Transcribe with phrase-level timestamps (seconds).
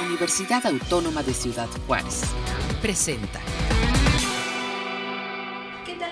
[0.00, 2.22] Universidad Autónoma de Ciudad Juárez.
[2.80, 3.40] Presenta.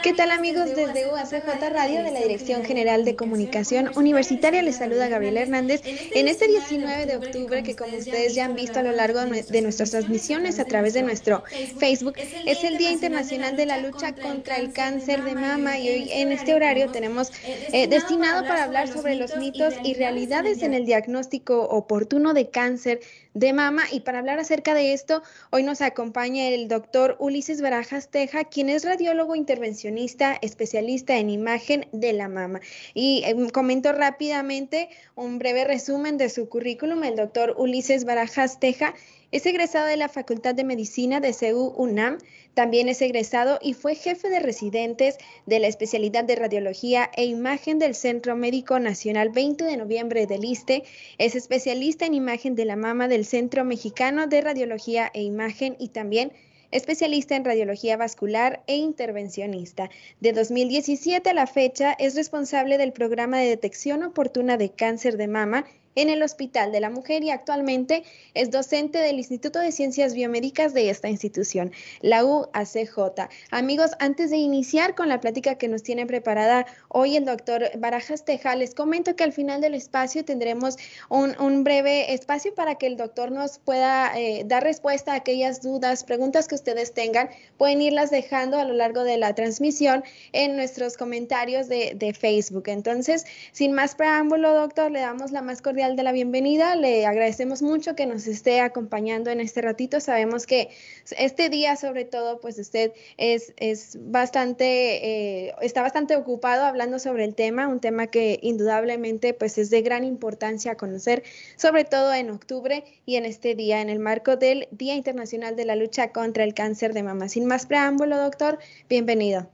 [0.02, 4.62] ¿Qué tal amigos desde UACJ Radio de la Dirección General de Comunicación Universitaria?
[4.62, 8.78] Les saluda Gabriela Hernández en este 19 de octubre que como ustedes ya han visto
[8.78, 11.42] a lo largo de nuestras transmisiones a través de nuestro
[11.78, 12.14] Facebook
[12.46, 16.30] es el Día Internacional de la Lucha contra el Cáncer de Mama y hoy en
[16.32, 17.32] este horario tenemos
[17.72, 23.00] eh, destinado para hablar sobre los mitos y realidades en el diagnóstico oportuno de cáncer
[23.38, 23.84] de mama.
[23.92, 28.68] Y para hablar acerca de esto, hoy nos acompaña el doctor Ulises Barajas Teja, quien
[28.68, 32.60] es radiólogo intervencionista, especialista en imagen de la mama.
[32.94, 37.04] Y eh, comento rápidamente un breve resumen de su currículum.
[37.04, 38.94] El doctor Ulises Barajas Teja
[39.30, 42.18] es egresado de la Facultad de Medicina de CEU UNAM,
[42.54, 47.78] también es egresado y fue jefe de residentes de la especialidad de radiología e imagen
[47.78, 50.84] del Centro Médico Nacional 20 de noviembre del ISTE,
[51.18, 55.88] es especialista en imagen de la mama del Centro Mexicano de Radiología e Imagen y
[55.88, 56.32] también
[56.70, 59.90] especialista en radiología vascular e intervencionista.
[60.20, 65.28] De 2017 a la fecha es responsable del programa de detección oportuna de cáncer de
[65.28, 70.14] mama en el Hospital de la Mujer y actualmente es docente del Instituto de Ciencias
[70.14, 73.28] Biomédicas de esta institución, la UACJ.
[73.50, 78.24] Amigos, antes de iniciar con la plática que nos tiene preparada hoy el doctor Barajas
[78.24, 80.76] Teja, les comento que al final del espacio tendremos
[81.08, 86.04] un, breve espacio para que el doctor nos pueda eh, dar respuesta a aquellas dudas,
[86.04, 87.28] preguntas que ustedes tengan.
[87.56, 92.64] Pueden irlas dejando a lo largo de la transmisión en nuestros comentarios de, de Facebook.
[92.66, 96.76] Entonces, sin más preámbulo, doctor, le damos la más cordial de la bienvenida.
[96.76, 100.00] Le agradecemos mucho que nos esté acompañando en este ratito.
[100.00, 100.70] Sabemos que
[101.16, 107.24] este día, sobre todo, pues usted es, es bastante, eh, está bastante ocupado hablando sobre
[107.24, 111.22] el tema, un tema que indudablemente pues es de gran importancia conocer,
[111.56, 115.64] sobre todo en octubre y en este día, en el marco del Día Internacional de
[115.64, 117.28] la Lucha contra el Cáncer de Mama.
[117.28, 118.58] Sin más preámbulo, doctor,
[118.88, 119.48] bienvenido.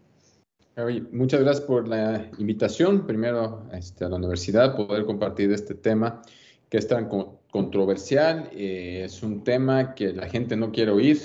[1.12, 6.20] Muchas gracias por la invitación, primero este, a la universidad, poder compartir este tema
[6.68, 7.08] que es tan
[7.52, 8.50] controversial.
[8.52, 11.20] Eh, es un tema que la gente no quiere oír,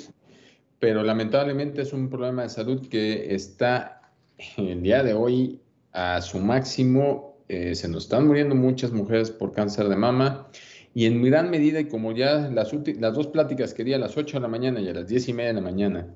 [0.78, 4.14] pero lamentablemente es un problema de salud que está
[4.58, 5.60] el día de hoy
[5.94, 7.40] a su máximo.
[7.48, 10.48] Eh, se nos están muriendo muchas mujeres por cáncer de mama.
[10.94, 14.16] Y en gran medida, y como ya las, las dos pláticas que di a las
[14.16, 16.08] 8 de la mañana y a las 10 y media de la mañana,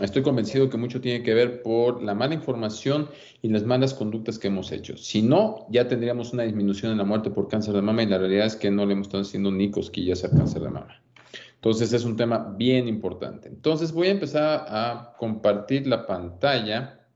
[0.00, 3.08] Estoy convencido que mucho tiene que ver por la mala información
[3.42, 4.96] y las malas conductas que hemos hecho.
[4.96, 8.18] Si no, ya tendríamos una disminución en la muerte por cáncer de mama y la
[8.18, 11.00] realidad es que no le hemos estado haciendo ni cosquillas al cáncer de mama.
[11.54, 13.46] Entonces es un tema bien importante.
[13.48, 17.08] Entonces voy a empezar a compartir la pantalla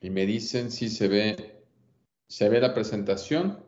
[0.00, 1.64] y me dicen si se ve,
[2.28, 3.64] se ve la presentación.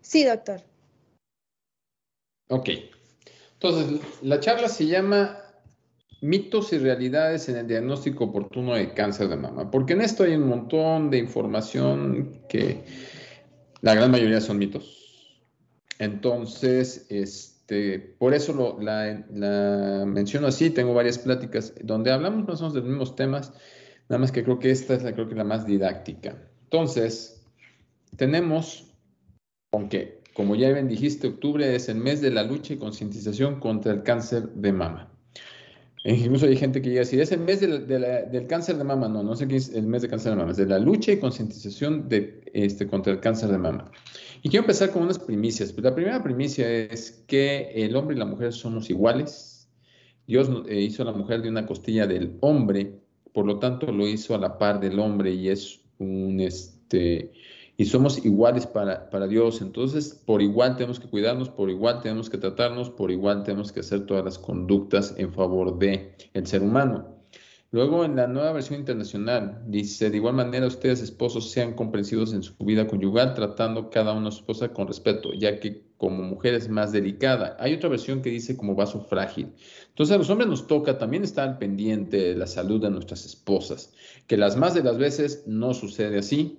[0.00, 0.71] Sí, doctor.
[2.48, 2.68] Ok.
[3.54, 5.38] Entonces, la charla se llama
[6.22, 10.36] Mitos y realidades en el diagnóstico oportuno de cáncer de mama, porque en esto hay
[10.36, 12.84] un montón de información que
[13.80, 15.02] la gran mayoría son mitos.
[15.98, 22.62] Entonces, este, por eso lo, la, menciono así, tengo varias pláticas donde hablamos más o
[22.62, 23.52] menos de los mismos temas,
[24.08, 26.36] nada más que creo que esta es la, creo que la más didáctica.
[26.62, 27.44] Entonces,
[28.16, 28.94] tenemos,
[29.72, 33.92] aunque como ya bien dijiste, octubre es el mes de la lucha y concientización contra
[33.92, 35.12] el cáncer de mama.
[36.04, 39.08] Incluso hay gente que llega así, es el mes del cáncer de mama.
[39.08, 41.12] No, no sé qué es el mes de cáncer de mama, es de la lucha
[41.12, 43.90] y concientización este, contra el cáncer de mama.
[44.42, 45.72] Y quiero empezar con unas primicias.
[45.78, 49.68] La primera primicia es que el hombre y la mujer somos iguales.
[50.26, 52.98] Dios eh, hizo a la mujer de una costilla del hombre,
[53.32, 57.32] por lo tanto lo hizo a la par del hombre y es un, este,
[57.76, 59.60] y somos iguales para, para, Dios.
[59.62, 63.80] Entonces, por igual tenemos que cuidarnos, por igual tenemos que tratarnos, por igual tenemos que
[63.80, 67.22] hacer todas las conductas en favor de el ser humano.
[67.72, 72.42] Luego, en la nueva versión internacional, dice, de igual manera, ustedes, esposos, sean comprensivos en
[72.42, 76.52] su vida conyugal, tratando cada uno a su esposa con respeto, ya que como mujer
[76.52, 77.56] es más delicada.
[77.58, 79.54] Hay otra versión que dice como vaso frágil.
[79.88, 83.94] Entonces, a los hombres nos toca también estar pendiente de la salud de nuestras esposas,
[84.26, 86.58] que las más de las veces no sucede así,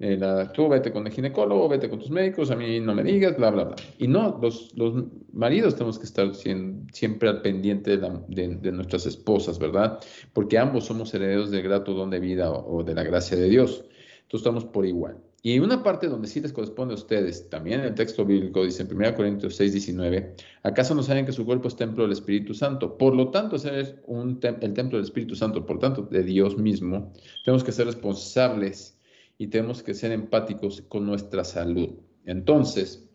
[0.00, 3.02] eh, la, tú vete con el ginecólogo, vete con tus médicos, a mí no me
[3.02, 3.76] digas, bla, bla, bla.
[3.98, 4.94] Y no, los, los
[5.32, 9.98] maridos tenemos que estar siempre al pendiente de, nuestras esposas, ¿verdad?
[10.32, 13.84] Porque ambos somos herederos del grato don de vida o, de la gracia de Dios.
[14.22, 15.18] Entonces estamos por igual.
[15.42, 18.82] Y una parte donde sí les corresponde a ustedes, también en el texto bíblico dice
[18.82, 22.54] en 1 Corintios 6, 19, ¿acaso no saben que su cuerpo es templo del Espíritu
[22.54, 22.98] Santo?
[22.98, 27.12] Por lo tanto, ser un el templo del Espíritu Santo, por tanto, de Dios mismo,
[27.44, 28.97] tenemos que ser responsables
[29.38, 31.90] y tenemos que ser empáticos con nuestra salud.
[32.26, 33.08] Entonces,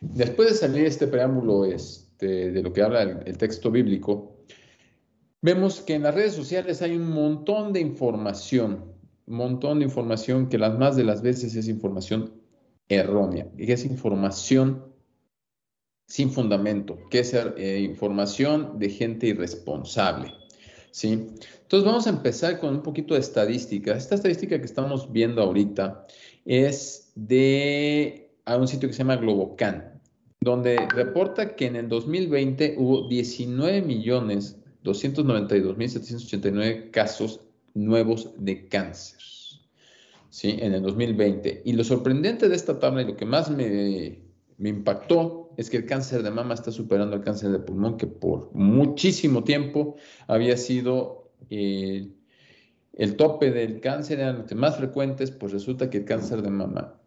[0.00, 4.36] después de salir este preámbulo este, de lo que habla el, texto bíblico,
[5.42, 8.92] vemos que en las redes sociales hay un montón de información,
[9.26, 12.32] un montón de información que las más de las veces es información
[12.88, 14.84] errónea, que es información
[16.06, 20.32] sin fundamento, que es eh, información de gente irresponsable.
[20.96, 21.12] ¿Sí?
[21.12, 23.94] Entonces vamos a empezar con un poquito de estadística.
[23.94, 26.06] Esta estadística que estamos viendo ahorita
[26.46, 30.00] es de a un sitio que se llama Globocan,
[30.40, 37.40] donde reporta que en el 2020 hubo 19 millones 292.789 casos
[37.74, 39.18] nuevos de cáncer.
[40.30, 40.56] ¿Sí?
[40.60, 41.60] En el 2020.
[41.66, 44.18] Y lo sorprendente de esta tabla y lo que más me,
[44.56, 48.06] me impactó es que el cáncer de mama está superando el cáncer de pulmón, que
[48.06, 52.12] por muchísimo tiempo había sido eh,
[52.92, 57.00] el tope del cáncer, eran los más frecuentes, pues resulta que el cáncer de mama,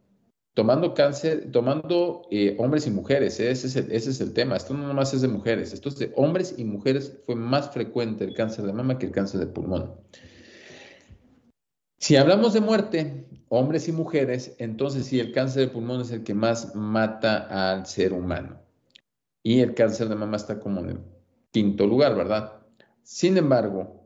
[0.54, 4.74] tomando cáncer, tomando eh, hombres y mujeres, ese, es el, ese es el tema, esto
[4.74, 8.34] no nomás es de mujeres, esto es de hombres y mujeres, fue más frecuente el
[8.34, 9.96] cáncer de mama que el cáncer de pulmón.
[12.00, 16.24] Si hablamos de muerte, hombres y mujeres, entonces sí, el cáncer de pulmón es el
[16.24, 18.62] que más mata al ser humano.
[19.44, 21.00] Y el cáncer de mama está como en el
[21.52, 22.54] quinto lugar, ¿verdad?
[23.04, 24.06] Sin embargo,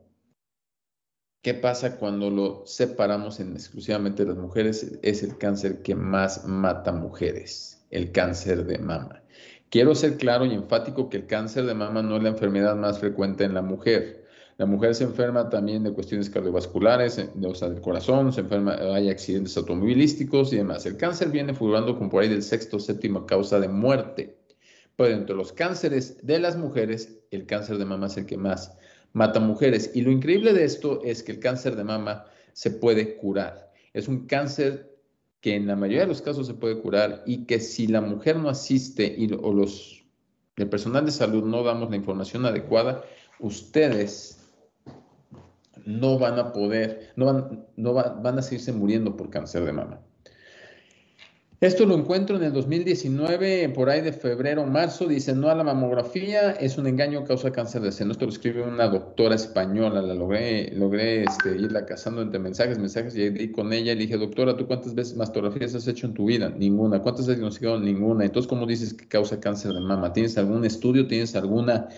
[1.40, 4.98] ¿qué pasa cuando lo separamos en exclusivamente las mujeres?
[5.02, 9.22] Es el cáncer que más mata mujeres, el cáncer de mama.
[9.70, 12.98] Quiero ser claro y enfático que el cáncer de mama no es la enfermedad más
[12.98, 14.23] frecuente en la mujer.
[14.56, 18.42] La mujer se enferma también de cuestiones cardiovasculares, eh, de, o sea, del corazón, se
[18.42, 20.86] enferma, hay accidentes automovilísticos y demás.
[20.86, 24.38] El cáncer viene figurando como por ahí del sexto, séptimo causa de muerte.
[24.96, 28.76] Pero entre los cánceres de las mujeres, el cáncer de mama es el que más
[29.12, 29.90] mata mujeres.
[29.94, 33.72] Y lo increíble de esto es que el cáncer de mama se puede curar.
[33.92, 34.94] Es un cáncer
[35.40, 38.36] que en la mayoría de los casos se puede curar y que si la mujer
[38.36, 40.04] no asiste y, o los,
[40.56, 43.04] el personal de salud no damos la información adecuada,
[43.40, 44.43] ustedes
[45.84, 50.00] no van a poder, no van, no van a seguirse muriendo por cáncer de mama.
[51.64, 55.64] Esto lo encuentro en el 2019, por ahí de febrero, marzo, dice, no a la
[55.64, 58.12] mamografía, es un engaño, causa cáncer de seno.
[58.12, 63.16] Esto lo escribe una doctora española, la logré, logré este, irla cazando entre mensajes, mensajes,
[63.16, 66.12] y di con ella y le dije, doctora, ¿tú cuántas veces mastografías has hecho en
[66.12, 66.50] tu vida?
[66.50, 67.00] Ninguna.
[67.00, 67.80] ¿Cuántas has diagnosticado?
[67.80, 68.26] Ninguna.
[68.26, 70.12] Entonces, ¿cómo dices que causa cáncer de mama?
[70.12, 71.06] ¿Tienes algún estudio?
[71.06, 71.88] ¿Tienes alguna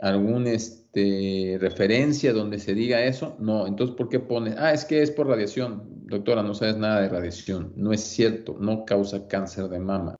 [0.00, 3.36] algún este, referencia donde se diga eso?
[3.38, 4.54] No, entonces ¿por qué pones?
[4.58, 5.82] Ah, es que es por radiación.
[6.06, 7.72] Doctora, no sabes nada de radiación.
[7.76, 10.16] No es cierto, no causa cáncer de mama.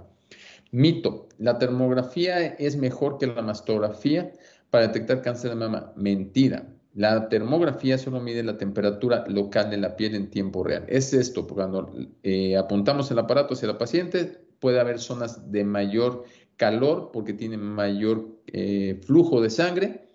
[0.71, 4.33] Mito, la termografía es mejor que la mastografía
[4.71, 5.93] para detectar cáncer de mama.
[5.97, 6.69] Mentira.
[6.95, 10.85] La termografía solo mide la temperatura local de la piel en tiempo real.
[10.89, 11.91] Es esto, cuando
[12.23, 16.25] eh, apuntamos el aparato hacia la paciente, puede haber zonas de mayor
[16.57, 20.08] calor porque tiene mayor eh, flujo de sangre,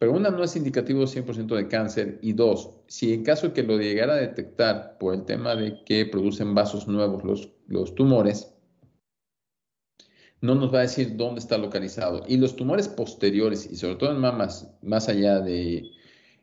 [0.00, 3.76] pero una no es indicativo 100% de cáncer y dos, si en caso que lo
[3.76, 8.50] llegara a detectar por el tema de que producen vasos nuevos los, los tumores,
[10.40, 12.22] no nos va a decir dónde está localizado.
[12.26, 15.90] Y los tumores posteriores, y sobre todo en mamas, más allá de,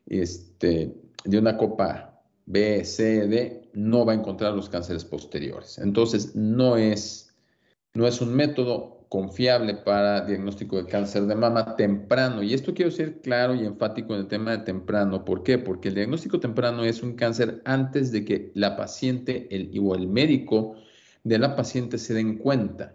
[0.06, 0.94] este,
[1.24, 5.78] de una copa B, C, D, no va a encontrar los cánceres posteriores.
[5.78, 7.34] Entonces, no es,
[7.92, 12.42] no es un método confiable para diagnóstico de cáncer de mama temprano.
[12.42, 15.24] Y esto quiero ser claro y enfático en el tema de temprano.
[15.24, 15.58] ¿Por qué?
[15.58, 20.08] Porque el diagnóstico temprano es un cáncer antes de que la paciente el, o el
[20.08, 20.74] médico
[21.24, 22.94] de la paciente se den cuenta.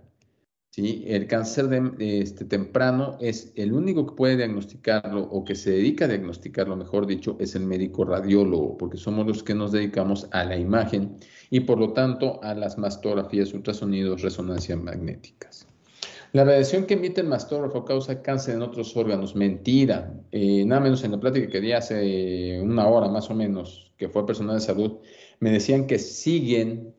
[0.69, 1.03] ¿sí?
[1.07, 6.05] El cáncer de, este, temprano es el único que puede diagnosticarlo o que se dedica
[6.05, 10.43] a diagnosticarlo, mejor dicho, es el médico radiólogo, porque somos los que nos dedicamos a
[10.43, 11.17] la imagen
[11.49, 15.67] y por lo tanto a las mastografías, ultrasonidos, resonancias magnéticas.
[16.33, 19.35] La radiación que emite el mastógrafo causa cáncer en otros órganos.
[19.35, 20.11] Mentira.
[20.31, 24.09] Eh, nada menos en la plática que di hace una hora más o menos, que
[24.09, 24.93] fue personal de salud,
[25.39, 26.95] me decían que siguen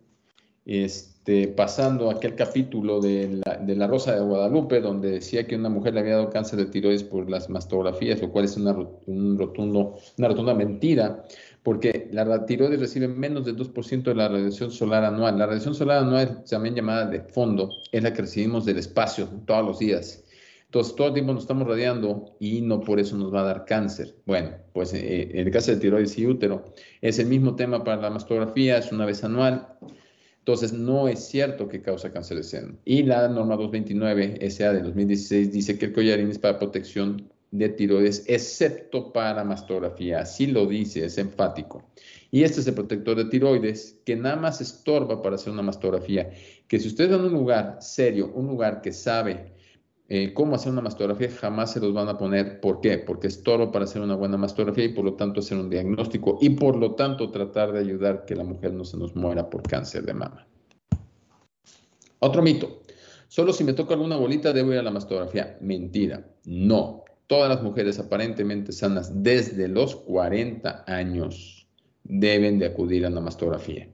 [0.65, 6.01] este, pasando aquel capítulo de la, Rosa de Guadalupe, donde decía que una mujer le
[6.01, 8.71] había dado cáncer de tiroides por las mastografías, lo cual es una,
[9.07, 11.25] un rotundo, una rotunda mentira
[11.65, 15.39] porque la tiroides recibe menos del 2% de la radiación solar anual.
[15.39, 19.65] La radiación solar anual, también llamada de fondo, es la que recibimos del espacio todos
[19.65, 20.23] los días.
[20.67, 23.65] Entonces, todo el tiempo nos estamos radiando y no por eso nos va a dar
[23.65, 24.15] cáncer.
[24.27, 28.03] Bueno, pues eh, en el caso de tiroides y útero, es el mismo tema para
[28.03, 29.67] la mastografía, es una vez anual.
[30.41, 32.77] Entonces, no es cierto que causa cáncer de seno.
[32.85, 37.69] Y la norma 229 SA de 2016 dice que el collarín es para protección de
[37.69, 40.21] tiroides, excepto para mastografía.
[40.21, 41.85] Así lo dice, es enfático.
[42.33, 46.31] Y este es el protector de tiroides que nada más estorba para hacer una mastografía.
[46.67, 49.53] Que si ustedes van a un lugar serio, un lugar que sabe
[50.09, 52.61] eh, cómo hacer una mastografía, jamás se los van a poner.
[52.61, 52.99] ¿Por qué?
[52.99, 56.51] Porque estorba para hacer una buena mastografía y por lo tanto hacer un diagnóstico y
[56.51, 60.03] por lo tanto tratar de ayudar que la mujer no se nos muera por cáncer
[60.03, 60.45] de mama.
[62.19, 62.81] Otro mito.
[63.29, 65.57] Solo si me toca alguna bolita debo ir a la mastografía.
[65.61, 66.27] Mentira.
[66.47, 67.04] No.
[67.27, 71.67] Todas las mujeres aparentemente sanas desde los 40 años
[72.03, 73.89] deben de acudir a la mastografía.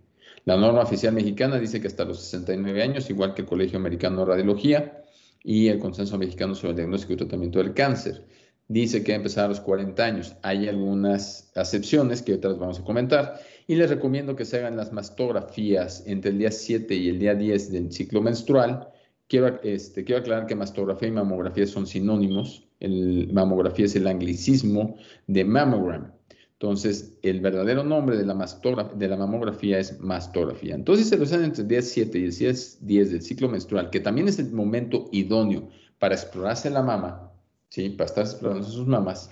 [0.44, 4.20] La norma oficial mexicana dice que hasta los 69 años, igual que el Colegio Americano
[4.20, 5.02] de Radiología
[5.44, 8.24] y el Consenso Mexicano sobre el Diagnóstico y Tratamiento del Cáncer,
[8.66, 10.36] dice que empezar a los 40 años.
[10.42, 14.92] Hay algunas excepciones que otras vamos a comentar y les recomiendo que se hagan las
[14.92, 18.88] mastografías entre el día 7 y el día 10 del ciclo menstrual.
[19.28, 22.66] Quiero, este, quiero aclarar que mastografía y mamografía son sinónimos.
[22.80, 24.96] El mamografía es el anglicismo
[25.26, 26.12] de mammogram.
[26.60, 30.74] Entonces, el verdadero nombre de la, mamografía es mastografía.
[30.74, 33.88] Entonces, se lo hacen entre el día 7 y el día 10 del ciclo menstrual,
[33.88, 37.32] que también es el momento idóneo para explorarse la mama,
[37.70, 37.88] ¿sí?
[37.88, 39.30] para estar explorando sus mamas,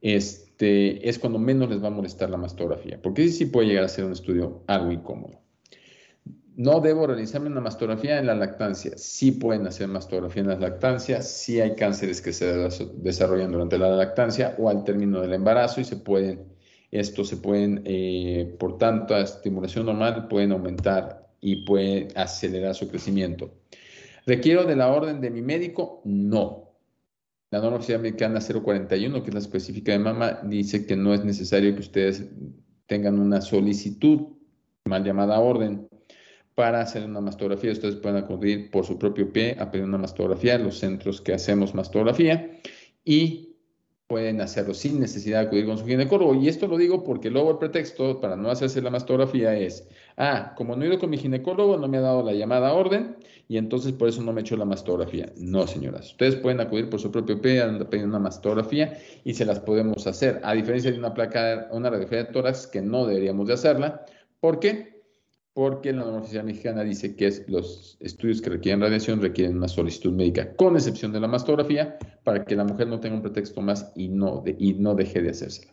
[0.00, 3.88] este, es cuando menos les va a molestar la mastografía, porque sí puede llegar a
[3.88, 5.43] ser un estudio algo incómodo.
[6.56, 8.96] No debo realizarme una mastografía en la lactancia.
[8.96, 11.20] Sí pueden hacer mastografía en la lactancia.
[11.20, 12.46] Sí hay cánceres que se
[12.96, 16.44] desarrollan durante la lactancia o al término del embarazo y se pueden,
[16.92, 23.52] estos se pueden, eh, por tanta estimulación normal, pueden aumentar y puede acelerar su crecimiento.
[24.24, 26.02] ¿Requiero de la orden de mi médico?
[26.04, 26.70] No.
[27.50, 31.24] La norma oficial americana 041, que es la específica de mama, dice que no es
[31.24, 32.24] necesario que ustedes
[32.86, 34.28] tengan una solicitud,
[34.84, 35.88] mal llamada orden,
[36.54, 37.72] para hacer una mastografía.
[37.72, 41.74] Ustedes pueden acudir por su propio pie a pedir una mastografía los centros que hacemos
[41.74, 42.60] mastografía
[43.04, 43.54] y
[44.06, 46.34] pueden hacerlo sin necesidad de acudir con su ginecólogo.
[46.34, 50.54] Y esto lo digo porque luego el pretexto para no hacerse la mastografía es, ah,
[50.56, 53.16] como no he ido con mi ginecólogo, no me ha dado la llamada orden
[53.48, 55.32] y entonces por eso no me he hecho la mastografía.
[55.36, 56.12] No, señoras.
[56.12, 60.06] Ustedes pueden acudir por su propio pie a pedir una mastografía y se las podemos
[60.06, 60.40] hacer.
[60.44, 64.04] A diferencia de una placa, una radiografía de tórax que no deberíamos de hacerla.
[64.38, 64.93] ¿Por qué?
[65.54, 70.12] Porque la norma oficial mexicana dice que los estudios que requieren radiación requieren una solicitud
[70.12, 73.92] médica, con excepción de la mastografía, para que la mujer no tenga un pretexto más
[73.94, 75.72] y no, y no deje de hacérsela.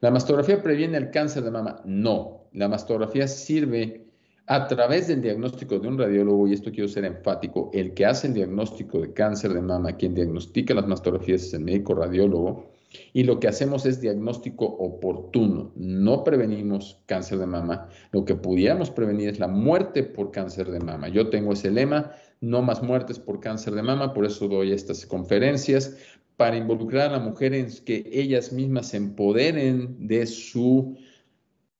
[0.00, 1.80] ¿La mastografía previene el cáncer de mama?
[1.86, 2.48] No.
[2.52, 4.04] La mastografía sirve
[4.46, 8.26] a través del diagnóstico de un radiólogo, y esto quiero ser enfático, el que hace
[8.26, 12.73] el diagnóstico de cáncer de mama, quien diagnostica las mastografías es el médico radiólogo,
[13.12, 15.72] y lo que hacemos es diagnóstico oportuno.
[15.76, 17.88] No prevenimos cáncer de mama.
[18.12, 21.08] Lo que pudiéramos prevenir es la muerte por cáncer de mama.
[21.08, 25.06] Yo tengo ese lema, no más muertes por cáncer de mama, por eso doy estas
[25.06, 25.96] conferencias
[26.36, 30.96] para involucrar a la mujer en que ellas mismas se empoderen de su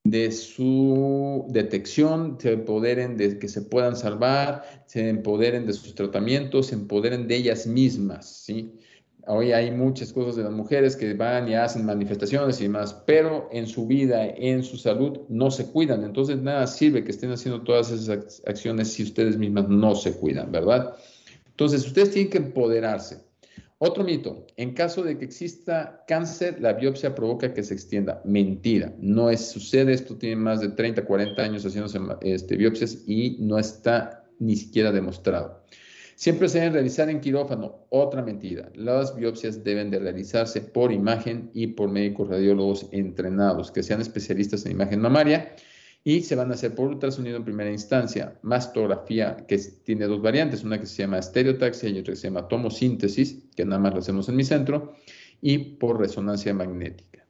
[0.04, 6.66] de su detección, se empoderen de que se puedan salvar, se empoderen de sus tratamientos,
[6.66, 8.74] se empoderen de ellas mismas, ¿sí?
[9.26, 13.48] Hoy hay muchas cosas de las mujeres que van y hacen manifestaciones y demás, pero
[13.52, 16.04] en su vida, en su salud, no se cuidan.
[16.04, 20.52] Entonces, nada sirve que estén haciendo todas esas acciones si ustedes mismas no se cuidan,
[20.52, 20.94] ¿verdad?
[21.46, 23.18] Entonces, ustedes tienen que empoderarse.
[23.78, 28.22] Otro mito, en caso de que exista cáncer, la biopsia provoca que se extienda.
[28.24, 33.58] Mentira, no sucede, esto tiene más de 30, 40 años haciéndose este, biopsias y no
[33.58, 35.64] está ni siquiera demostrado.
[36.16, 37.86] Siempre se deben realizar en quirófano.
[37.90, 38.70] Otra mentira.
[38.74, 44.64] Las biopsias deben de realizarse por imagen y por médicos radiólogos entrenados, que sean especialistas
[44.66, 45.56] en imagen mamaria
[46.04, 50.62] y se van a hacer por ultrasonido en primera instancia, mastografía, que tiene dos variantes,
[50.62, 54.00] una que se llama estereotaxia y otra que se llama tomosíntesis, que nada más lo
[54.00, 54.94] hacemos en mi centro,
[55.40, 57.26] y por resonancia magnética.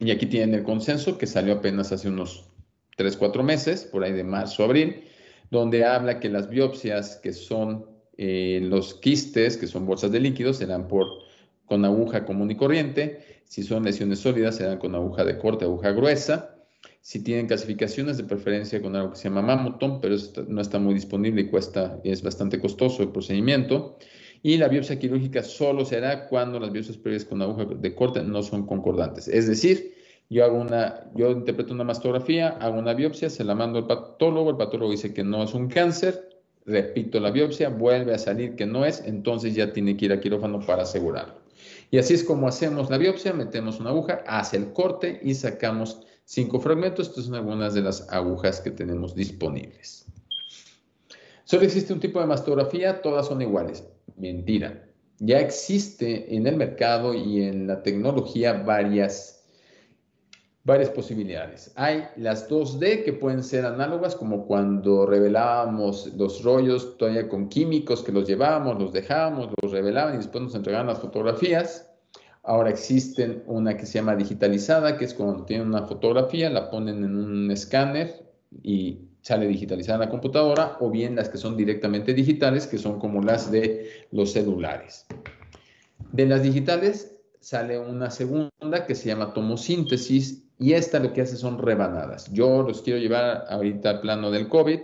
[0.00, 2.50] Y aquí tienen el consenso que salió apenas hace unos
[2.96, 5.04] 3, 4 meses, por ahí de marzo, abril,
[5.50, 10.58] donde habla que las biopsias que son eh, los quistes, que son bolsas de líquidos,
[10.58, 11.06] serán por,
[11.66, 13.42] con aguja común y corriente.
[13.44, 16.56] Si son lesiones sólidas, serán con aguja de corte, aguja gruesa.
[17.00, 20.16] Si tienen clasificaciones de preferencia con algo que se llama mammotome, pero
[20.48, 23.98] no está muy disponible y cuesta, es bastante costoso el procedimiento.
[24.42, 28.22] Y la biopsia quirúrgica solo se hará cuando las biopsias previas con aguja de corte
[28.22, 29.28] no son concordantes.
[29.28, 29.94] Es decir,
[30.30, 34.50] yo hago una, yo interpreto una mastografía, hago una biopsia, se la mando al patólogo,
[34.50, 36.30] el patólogo dice que no es un cáncer,
[36.64, 40.20] repito la biopsia, vuelve a salir que no es, entonces ya tiene que ir a
[40.20, 41.34] quirófano para asegurarlo.
[41.90, 46.06] Y así es como hacemos la biopsia, metemos una aguja, hace el corte y sacamos
[46.24, 47.08] cinco fragmentos.
[47.08, 50.06] Estas son algunas de las agujas que tenemos disponibles.
[51.44, 53.84] Solo existe un tipo de mastografía, todas son iguales.
[54.16, 54.86] Mentira.
[55.18, 59.39] ya existe en el mercado y en la tecnología varias,
[60.64, 61.72] varias posibilidades.
[61.76, 68.02] Hay las 2D que pueden ser análogas, como cuando revelábamos los rollos todavía con químicos
[68.02, 71.90] que los llevábamos, los dejábamos, los revelaban y después nos entregaban las fotografías.
[72.42, 77.04] Ahora existen una que se llama digitalizada, que es cuando tienen una fotografía, la ponen
[77.04, 78.26] en un escáner
[78.62, 82.98] y sale digitalizada en la computadora, o bien las que son directamente digitales, que son
[82.98, 85.06] como las de los celulares.
[86.12, 91.36] De las digitales sale una segunda que se llama tomosíntesis y esta lo que hace
[91.36, 92.30] son rebanadas.
[92.32, 94.80] Yo los quiero llevar ahorita al plano del COVID.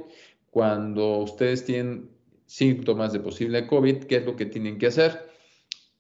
[0.51, 2.11] Cuando ustedes tienen
[2.47, 5.27] síntomas de posible COVID, ¿qué es lo que tienen que hacer?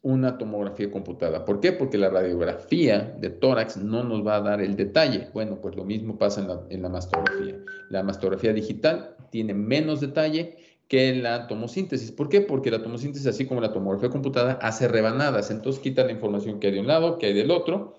[0.06, 1.44] una tomografía computada.
[1.44, 1.72] ¿Por qué?
[1.72, 5.30] Porque la radiografía de tórax no nos va a dar el detalle.
[5.34, 7.56] Bueno, pues lo mismo pasa en la, mastografía.
[7.90, 12.12] La mastografía digital tiene menos detalle que la tomosíntesis.
[12.12, 12.40] ¿Por qué?
[12.40, 15.50] Porque la tomosíntesis, así como la tomografía computada, hace rebanadas.
[15.50, 17.98] Entonces quita la información que hay de un lado, que hay del otro.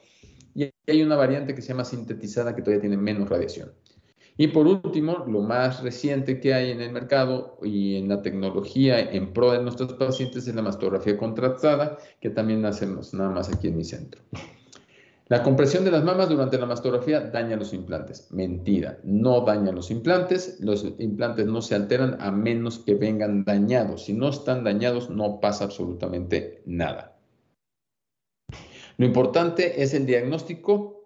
[0.87, 3.73] Y hay una variante que se llama sintetizada que todavía tiene menos radiación.
[4.37, 8.99] Y por último, lo más reciente que hay en el mercado y en la tecnología
[8.99, 13.67] en pro de nuestros pacientes es la mastografía contrastada, que también hacemos nada más aquí
[13.67, 14.21] en mi centro.
[15.27, 18.31] La compresión de las mamas durante la mastografía daña los implantes.
[18.31, 20.57] Mentira, no daña los implantes.
[20.61, 24.05] Los implantes no se alteran a menos que vengan dañados.
[24.05, 27.16] Si no están dañados, no pasa absolutamente nada.
[28.97, 30.97] Lo importante es el diagnóstico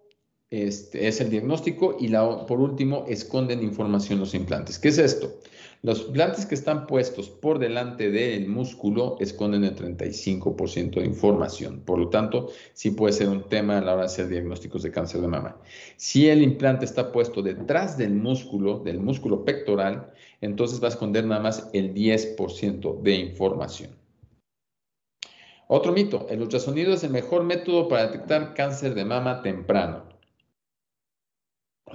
[0.52, 4.78] este, es el diagnóstico y la, por último esconden información los implantes.
[4.80, 5.40] ¿Qué es esto?
[5.82, 11.80] Los implantes que están puestos por delante del músculo esconden el 35% de información.
[11.86, 14.92] Por lo tanto, sí puede ser un tema a la hora de hacer diagnósticos de
[14.92, 15.58] cáncer de mama.
[15.96, 21.26] Si el implante está puesto detrás del músculo, del músculo pectoral, entonces va a esconder
[21.26, 24.01] nada más el 10% de información.
[25.74, 30.12] Otro mito, el ultrasonido es el mejor método para detectar cáncer de mama temprano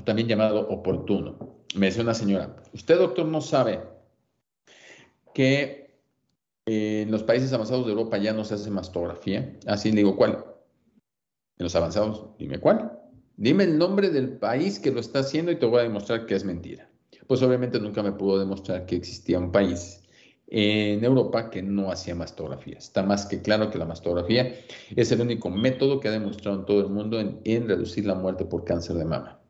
[0.04, 1.64] también llamado oportuno.
[1.74, 3.82] Me decía una señora, usted doctor no sabe
[5.34, 5.94] que
[6.64, 9.58] en los países avanzados de Europa ya no se hace mastografía.
[9.66, 10.44] Así le digo, ¿cuál?
[11.58, 12.98] En los avanzados, dime cuál.
[13.36, 16.34] Dime el nombre del país que lo está haciendo y te voy a demostrar que
[16.34, 16.90] es mentira.
[17.26, 20.05] Pues obviamente nunca me pudo demostrar que existía un país
[20.48, 22.78] en Europa que no hacía mastografía.
[22.78, 24.54] Está más que claro que la mastografía
[24.94, 28.44] es el único método que ha demostrado en todo el mundo en reducir la muerte
[28.44, 29.40] por cáncer de mama.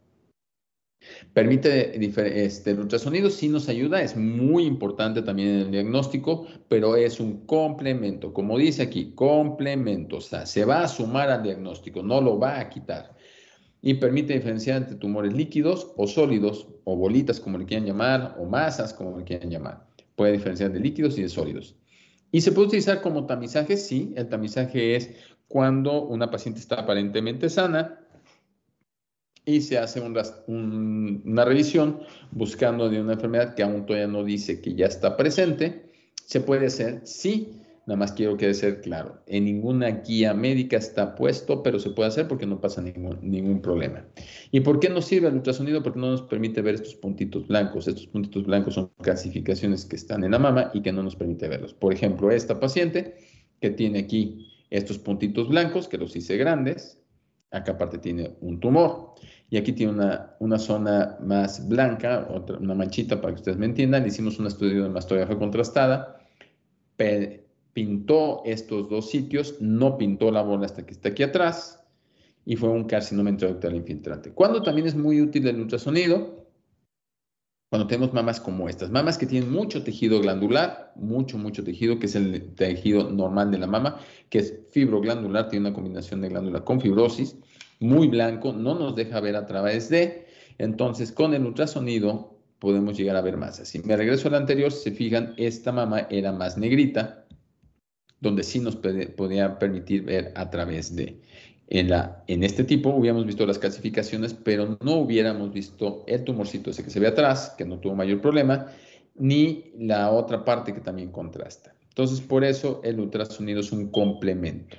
[1.32, 6.96] Permite este, el ultrasonido, sí nos ayuda, es muy importante también en el diagnóstico, pero
[6.96, 12.02] es un complemento, como dice aquí, complemento, o sea, se va a sumar al diagnóstico,
[12.02, 13.14] no lo va a quitar.
[13.82, 18.46] Y permite diferenciar entre tumores líquidos o sólidos, o bolitas como le quieran llamar, o
[18.46, 19.86] masas como le quieran llamar.
[20.16, 21.76] Puede diferenciar de líquidos y de sólidos.
[22.32, 25.10] Y se puede utilizar como tamizaje, sí, el tamizaje es
[25.46, 28.00] cuando una paciente está aparentemente sana,
[29.48, 32.00] y se hace una revisión
[32.32, 35.92] buscando de una enfermedad que aún todavía no dice que ya está presente.
[36.24, 37.52] Se puede hacer, sí,
[37.86, 39.22] nada más quiero que ser claro.
[39.26, 43.62] En ninguna guía médica está puesto, pero se puede hacer porque no pasa ningún, ningún
[43.62, 44.04] problema.
[44.50, 45.82] ¿Y por qué nos sirve el ultrasonido?
[45.82, 47.86] Porque no nos permite ver estos puntitos blancos.
[47.86, 51.48] Estos puntitos blancos son calcificaciones que están en la mama y que no nos permite
[51.48, 51.74] verlos.
[51.74, 53.14] Por ejemplo, esta paciente
[53.60, 57.00] que tiene aquí estos puntitos blancos, que los hice grandes,
[57.52, 59.14] acá aparte tiene un tumor.
[59.48, 59.92] Y aquí tiene
[60.40, 64.04] una, zona más blanca, otra, una manchita para que ustedes me entiendan.
[64.04, 66.18] Hicimos un estudio de mastografía contrastada,
[67.76, 71.84] pintó estos dos sitios, no pintó la bola hasta que está aquí atrás
[72.46, 74.32] y fue un carcinoma intraductal infiltrante.
[74.32, 76.46] Cuando también es muy útil el ultrasonido,
[77.68, 82.06] cuando tenemos mamas como estas, mamas que tienen mucho tejido glandular, mucho, mucho tejido, que
[82.06, 86.64] es el tejido normal de la mama, que es fibroglandular, tiene una combinación de glándula
[86.64, 87.36] con fibrosis,
[87.78, 90.24] muy blanco, no nos deja ver a través de,
[90.56, 93.56] entonces con el ultrasonido podemos llegar a ver más.
[93.68, 97.26] Si me regreso al anterior, si se fijan, esta mama era más negrita,
[98.20, 101.20] donde sí nos podía permitir ver a través de.
[101.68, 106.70] En, la, en este tipo hubiéramos visto las calcificaciones, pero no hubiéramos visto el tumorcito
[106.70, 108.66] ese que se ve atrás, que no tuvo mayor problema,
[109.16, 111.74] ni la otra parte que también contrasta.
[111.88, 114.76] Entonces, por eso el ultrasonido es un complemento.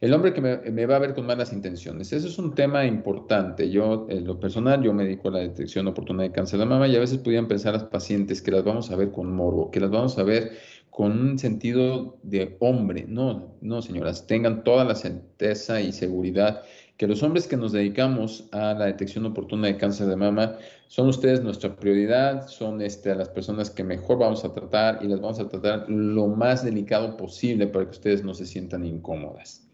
[0.00, 2.10] El hombre que me, va a ver con malas intenciones.
[2.12, 3.70] Eso es un tema importante.
[3.70, 6.88] Yo, en lo personal, yo me dedico a la detección oportuna de cáncer de mama
[6.88, 9.78] y a veces podían pensar las pacientes que las vamos a ver con morbo, que
[9.78, 10.52] las vamos a ver
[11.00, 13.06] con un sentido de hombre.
[13.08, 16.62] No, no, señoras, tengan toda la certeza y seguridad
[16.98, 20.58] que los hombres que nos dedicamos a la detección oportuna de cáncer de mama
[20.88, 25.22] son ustedes nuestra prioridad, son este, las personas que mejor vamos a tratar y las
[25.22, 29.66] vamos a tratar lo más delicado posible para que ustedes no se sientan incómodas.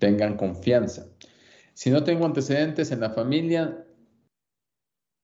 [0.00, 1.06] Tengan confianza.
[1.74, 3.86] Si no tengo antecedentes en la familia,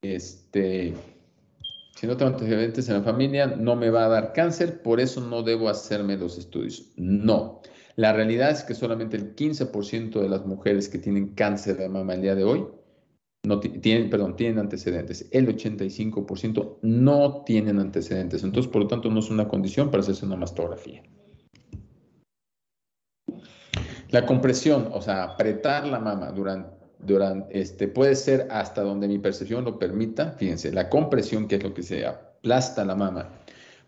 [0.03, 0.95] este,
[1.95, 5.21] si no tengo antecedentes en la familia, no me va a dar cáncer, por eso
[5.21, 6.93] no debo hacerme los estudios.
[6.97, 7.61] No.
[7.97, 12.15] La realidad es que solamente el 15% de las mujeres que tienen cáncer de mama
[12.15, 12.67] el día de hoy
[13.81, 15.29] tienen antecedentes.
[15.31, 18.43] El 85% no tienen antecedentes.
[18.43, 21.03] Entonces, por lo tanto, no es una condición para hacerse una mastografía.
[24.11, 26.84] La compresión, o sea, apretar la mama durante,
[27.51, 30.33] este, puede ser hasta donde mi percepción lo permita.
[30.39, 33.31] Fíjense, la compresión, que es lo que se aplasta la mama,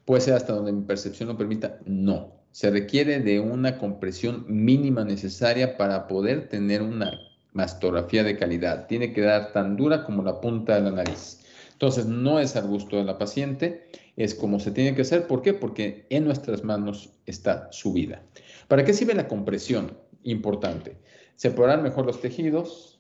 [0.05, 1.79] puede ser hasta donde mi percepción lo permita.
[1.85, 7.13] No se requiere de una compresión mínima necesaria para poder tener una
[7.53, 8.87] mastografía de calidad.
[8.87, 11.41] Tiene que dar tan dura como la punta de la nariz.
[11.73, 15.27] Entonces, no es al gusto de la paciente, es como se tiene que hacer.
[15.27, 15.53] ¿Por qué?
[15.53, 18.23] Porque en nuestras manos está su vida.
[18.69, 19.95] ¿Para qué sirve la compresión?
[20.23, 20.97] Importante.
[21.35, 22.96] Separar mejor los tejidos,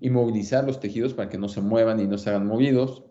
[0.00, 3.04] inmovilizar los tejidos para que no se muevan y no se hagan movidos,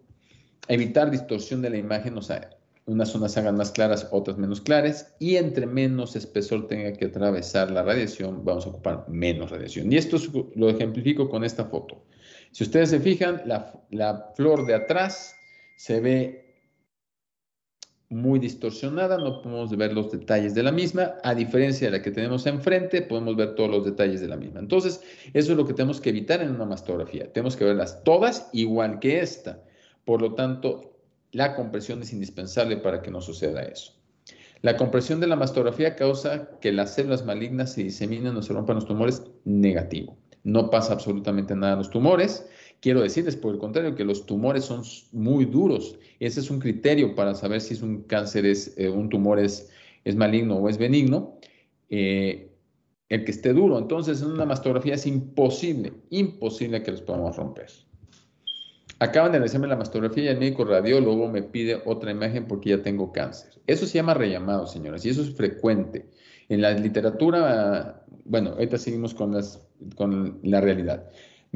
[0.68, 2.50] evitar distorsión de la imagen, o sea,
[2.88, 7.70] unas zonas hagan más claras, otras menos claras, y entre menos espesor tenga que atravesar
[7.70, 9.92] la radiación, vamos a ocupar menos radiación.
[9.92, 10.18] Y esto
[10.56, 12.02] lo ejemplifico con esta foto.
[12.52, 15.36] Si ustedes se fijan, la, flor de atrás
[15.76, 16.47] se ve
[18.10, 22.12] muy distorsionada, no podemos ver los detalles de la misma, a diferencia de la que
[22.12, 24.60] tenemos enfrente, podemos ver todos los detalles de la misma.
[24.60, 25.02] Entonces,
[25.34, 27.32] eso es lo que tenemos que evitar en una mastografía.
[27.34, 29.62] Tenemos que verlas todas igual que esta.
[30.06, 30.98] Por lo tanto,
[31.34, 33.94] la compresión es indispensable para que no suceda eso.
[34.62, 38.78] La compresión de la mastografía causa que las células malignas se diseminen o se rompan
[38.78, 40.18] los tumores negativo.
[40.44, 42.48] No pasa absolutamente nada a los tumores.
[42.80, 45.98] Quiero decirles, por el contrario, que los tumores son muy duros.
[46.20, 49.70] Ese es un criterio para saber si es un cáncer, es, eh, un tumor es,
[50.04, 51.40] es, maligno o es benigno.
[51.90, 52.52] Eh,
[53.10, 53.78] el que esté duro.
[53.78, 57.68] Entonces, en una mastografía es imposible, imposible que los podamos romper.
[59.00, 62.82] Acaban de hacerme la mastografía y el médico radiólogo me pide otra imagen porque ya
[62.82, 63.54] tengo cáncer.
[63.68, 66.10] Eso se llama rellamado, señoras, y eso es frecuente.
[66.50, 69.62] En la literatura, bueno, ahorita seguimos con, las,
[69.96, 71.08] con la realidad.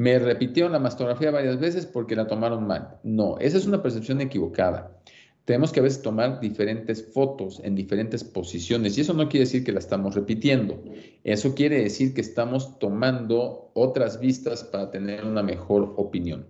[0.02, 2.98] Me repitieron la mastografía varias veces porque la tomaron mal.
[3.04, 5.00] No, esa es una percepción equivocada.
[5.44, 9.62] Tenemos que a veces tomar diferentes fotos en diferentes posiciones y eso no quiere decir
[9.62, 10.82] que la estamos repitiendo.
[11.22, 16.48] Eso quiere decir que estamos tomando otras vistas para tener una mejor opinión.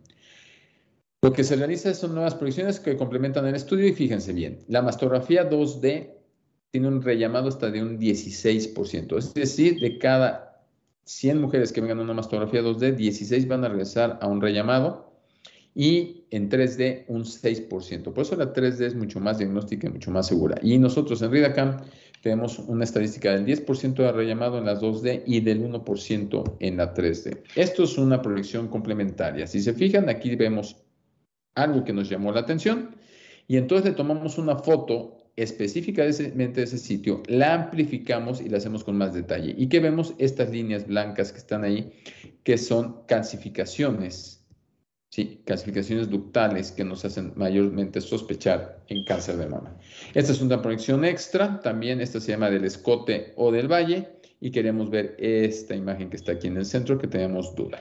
[1.20, 4.80] Lo que se realiza son nuevas proyecciones que complementan el estudio y fíjense bien, la
[4.80, 6.08] mastografía 2D
[6.70, 10.51] tiene un rellamado hasta de un 16%, es decir, de cada
[11.04, 15.12] 100 mujeres que vengan a una mastografía 2D, 16 van a regresar a un rellamado
[15.74, 18.12] y en 3D un 6%.
[18.12, 20.58] Por eso la 3D es mucho más diagnóstica y mucho más segura.
[20.62, 21.78] Y nosotros en RIDACAM
[22.22, 26.94] tenemos una estadística del 10% de rellamado en las 2D y del 1% en la
[26.94, 27.42] 3D.
[27.56, 29.46] Esto es una proyección complementaria.
[29.46, 30.76] Si se fijan, aquí vemos
[31.54, 32.96] algo que nos llamó la atención
[33.48, 38.84] y entonces le tomamos una foto específica de ese, sitio, la amplificamos y la hacemos
[38.84, 39.54] con más detalle.
[39.56, 40.14] ¿Y que vemos?
[40.18, 41.92] Estas líneas blancas que están ahí,
[42.44, 44.44] que son calcificaciones,
[45.08, 45.42] ¿sí?
[45.46, 49.76] calcificaciones ductales que nos hacen mayormente sospechar en cáncer de mama.
[50.12, 54.50] Esta es una proyección extra, también esta se llama del escote o del valle y
[54.50, 57.80] queremos ver esta imagen que está aquí en el centro que tenemos duda.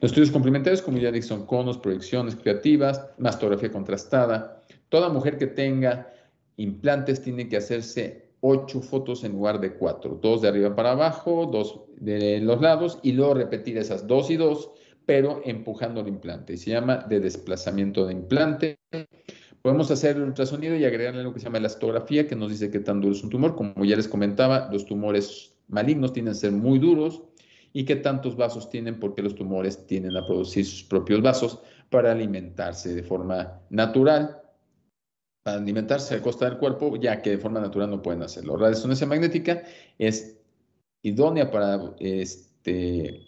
[0.00, 4.62] Los estudios complementarios, como ya dije, son conos, proyecciones creativas, mastografía contrastada.
[4.90, 6.11] Toda mujer que tenga
[6.56, 11.48] implantes tiene que hacerse ocho fotos en lugar de cuatro, dos de arriba para abajo,
[11.50, 14.72] dos de los lados y luego repetir esas dos y dos,
[15.06, 16.56] pero empujando el implante.
[16.56, 18.78] Se llama de desplazamiento de implante.
[19.62, 22.80] Podemos hacer el ultrasonido y agregarle algo que se llama elastografía, que nos dice qué
[22.80, 23.54] tan duro es un tumor.
[23.54, 27.22] Como ya les comentaba, los tumores malignos tienden a ser muy duros
[27.72, 31.60] y qué tantos vasos tienen porque los tumores tienden a producir sus propios vasos
[31.90, 34.41] para alimentarse de forma natural,
[35.42, 38.56] para alimentarse a costa del cuerpo, ya que de forma natural no pueden hacerlo.
[38.56, 39.62] La resonancia magnética
[39.98, 40.36] es
[41.02, 43.26] idónea para este,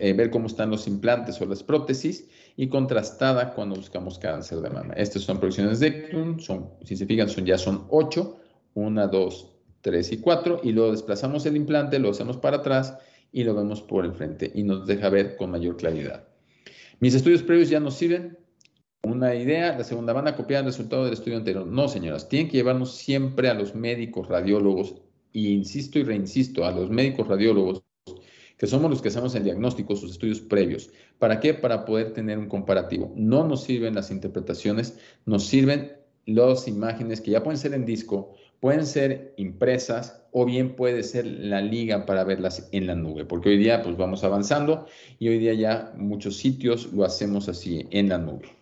[0.00, 4.70] eh, ver cómo están los implantes o las prótesis y contrastada cuando buscamos cáncer de
[4.70, 4.94] mama.
[4.94, 8.38] Estas son proyecciones de son, si se fijan, son, ya son ocho,
[8.74, 9.50] una, dos,
[9.82, 12.96] 3 y 4 y luego desplazamos el implante, lo hacemos para atrás
[13.32, 16.24] y lo vemos por el frente y nos deja ver con mayor claridad.
[17.00, 18.38] Mis estudios previos ya nos sirven.
[19.02, 21.66] Una idea, la segunda van a copiar el resultado del estudio anterior.
[21.66, 24.94] No, señoras, tienen que llevarnos siempre a los médicos radiólogos
[25.32, 27.82] y insisto y reinsisto a los médicos radiólogos
[28.60, 30.90] que somos los que hacemos el diagnóstico, sus estudios previos.
[31.18, 31.54] ¿Para qué?
[31.54, 33.10] Para poder tener un comparativo.
[33.16, 35.92] No nos sirven las interpretaciones, nos sirven
[36.26, 41.24] las imágenes que ya pueden ser en disco, pueden ser impresas o bien puede ser
[41.24, 44.86] la liga para verlas en la nube, porque hoy día pues vamos avanzando
[45.18, 48.59] y hoy día ya muchos sitios lo hacemos así en la nube.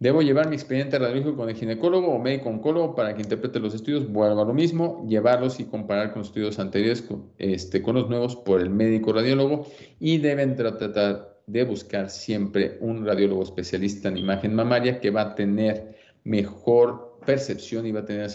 [0.00, 3.74] Debo llevar mi expediente radiológico con el ginecólogo o médico oncólogo para que interprete los
[3.74, 4.10] estudios.
[4.10, 8.36] Vuelvo a lo mismo, llevarlos y comparar con estudios anteriores con, este, con los nuevos
[8.36, 9.66] por el médico radiólogo
[9.98, 15.34] y deben tratar de buscar siempre un radiólogo especialista en imagen mamaria que va a
[15.34, 18.30] tener mejor percepción y va a, tener,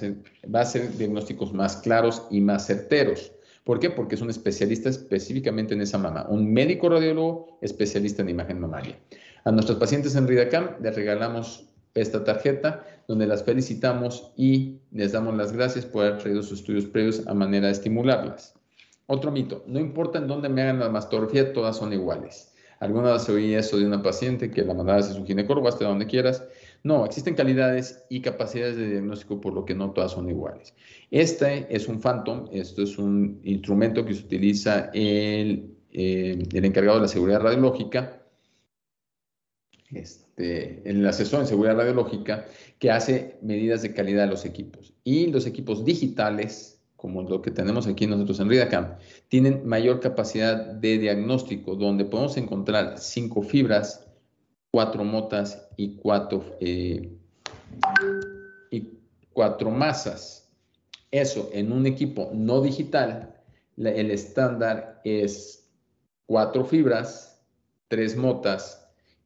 [0.54, 3.32] va a hacer diagnósticos más claros y más certeros.
[3.64, 3.90] ¿Por qué?
[3.90, 8.98] Porque es un especialista específicamente en esa mama, un médico radiólogo especialista en imagen mamaria.
[9.46, 15.36] A nuestros pacientes en RIDACAM les regalamos esta tarjeta donde las felicitamos y les damos
[15.36, 18.56] las gracias por haber traído sus estudios previos a manera de estimularlas.
[19.06, 22.54] Otro mito, no importa en dónde me hagan la mastografía, todas son iguales.
[22.80, 26.06] Alguna vez oí eso de una paciente que la mandaba a su ginecólogo hasta donde
[26.06, 26.44] quieras.
[26.84, 30.74] No, existen calidades y capacidades de diagnóstico por lo que no todas son iguales.
[31.12, 36.98] Este es un Phantom, esto es un instrumento que se utiliza el, eh, el encargado
[36.98, 38.23] de la seguridad radiológica
[39.96, 42.46] este, el asesor en seguridad radiológica
[42.80, 44.94] que hace medidas de calidad de los equipos.
[45.04, 48.96] Y los equipos digitales, como lo que tenemos aquí nosotros en RIDACAM,
[49.28, 54.08] tienen mayor capacidad de diagnóstico, donde podemos encontrar cinco fibras,
[54.72, 57.12] cuatro motas y cuatro, eh,
[58.72, 58.88] y
[59.32, 60.50] cuatro masas.
[61.12, 63.36] Eso en un equipo no digital,
[63.78, 65.70] el estándar es
[66.26, 67.42] cuatro fibras,
[67.88, 68.83] tres motas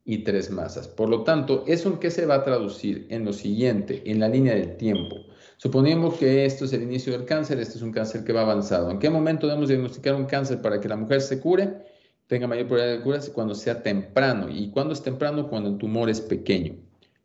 [0.09, 0.87] y tres masas.
[0.87, 3.07] Por lo tanto, ¿eso en qué se va a traducir?
[3.09, 5.17] En lo siguiente, en la línea del tiempo.
[5.57, 8.89] Suponemos que esto es el inicio del cáncer, este es un cáncer que va avanzado.
[8.89, 11.83] ¿En qué momento debemos diagnosticar un cáncer para que la mujer se cure?
[12.25, 14.47] Tenga mayor probabilidad de curarse cuando sea temprano.
[14.49, 15.49] ¿Y cuándo es temprano?
[15.49, 16.75] Cuando el tumor es pequeño.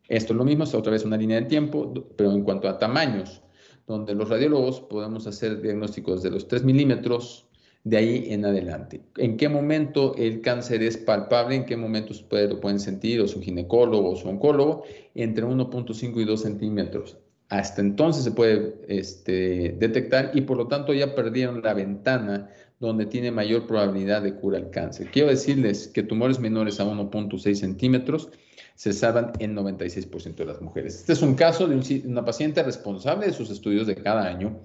[0.09, 2.81] Esto es lo mismo, es otra vez una línea de tiempo, pero en cuanto a
[2.81, 3.43] tamaños,
[3.87, 7.47] donde los radiólogos podemos hacer diagnósticos de los 3 milímetros,
[7.85, 9.01] de ahí en adelante.
[9.17, 11.57] ¿En qué momento el cáncer es palpable?
[11.57, 14.85] ¿En qué momento ustedes lo pueden sentir o su ginecólogo o su oncólogo?
[15.15, 17.19] Entre 1.5 y 2 centímetros.
[17.49, 22.49] Hasta entonces se puede este, detectar y por lo tanto ya perdieron la ventana
[22.81, 25.09] donde tiene mayor probabilidad de cura el cáncer.
[25.13, 28.31] Quiero decirles que tumores menores a 1.6 centímetros
[28.75, 30.97] se salvan en 96% de las mujeres.
[30.97, 34.59] Este es un caso de una paciente responsable de sus estudios de cada año.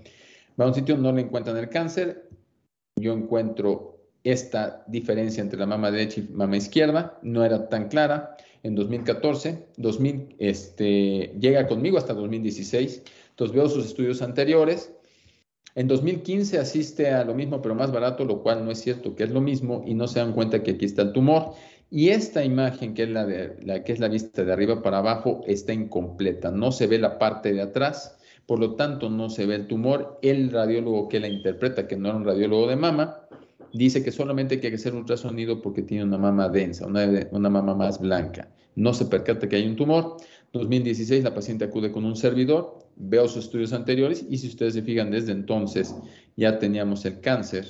[0.60, 2.27] Va a un sitio, no le encuentran el cáncer,
[2.98, 8.36] yo encuentro esta diferencia entre la mama derecha y mama izquierda, no era tan clara.
[8.64, 14.94] En 2014, 2000, este, llega conmigo hasta 2016, entonces veo sus estudios anteriores.
[15.76, 19.24] En 2015 asiste a lo mismo, pero más barato, lo cual no es cierto que
[19.24, 21.54] es lo mismo y no se dan cuenta que aquí está el tumor.
[21.90, 24.98] Y esta imagen, que es la, de, la, que es la vista de arriba para
[24.98, 26.52] abajo, está incompleta.
[26.52, 28.17] No se ve la parte de atrás
[28.48, 30.18] por lo tanto no se ve el tumor.
[30.24, 33.28] El radiólogo que la interpreta, que no era un radiólogo de mama,
[33.74, 37.50] dice que solamente hay que hacer un ultrasonido porque tiene una mama densa, una, una
[37.50, 38.50] mama más blanca.
[38.76, 40.18] No se percata que hay un tumor.
[40.54, 44.82] 2016 la paciente acude con un servidor, veo sus estudios anteriores y si ustedes se
[44.82, 45.94] fijan desde entonces
[46.38, 47.66] ya teníamos el cáncer,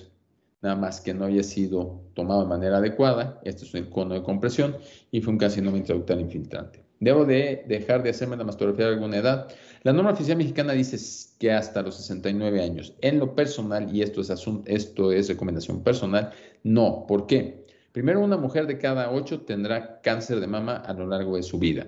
[0.61, 3.41] nada más que no había sido tomado de manera adecuada.
[3.43, 4.77] Este es un cono de compresión
[5.11, 6.83] y fue un carcinoma intraductal infiltrante.
[6.99, 9.47] Debo de dejar de hacerme la mastografía de alguna edad.
[9.83, 10.97] La norma oficial mexicana dice
[11.39, 12.93] que hasta los 69 años.
[13.01, 14.31] En lo personal, y esto es,
[14.65, 16.31] esto es recomendación personal,
[16.63, 17.05] no.
[17.07, 17.65] ¿Por qué?
[17.91, 21.57] Primero, una mujer de cada ocho tendrá cáncer de mama a lo largo de su
[21.57, 21.87] vida.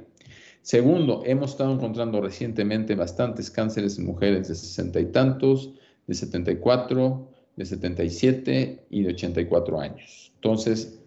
[0.62, 5.74] Segundo, hemos estado encontrando recientemente bastantes cánceres en mujeres de 60 y tantos,
[6.08, 10.32] de 74, de 77 y de 84 años.
[10.36, 10.99] Entonces,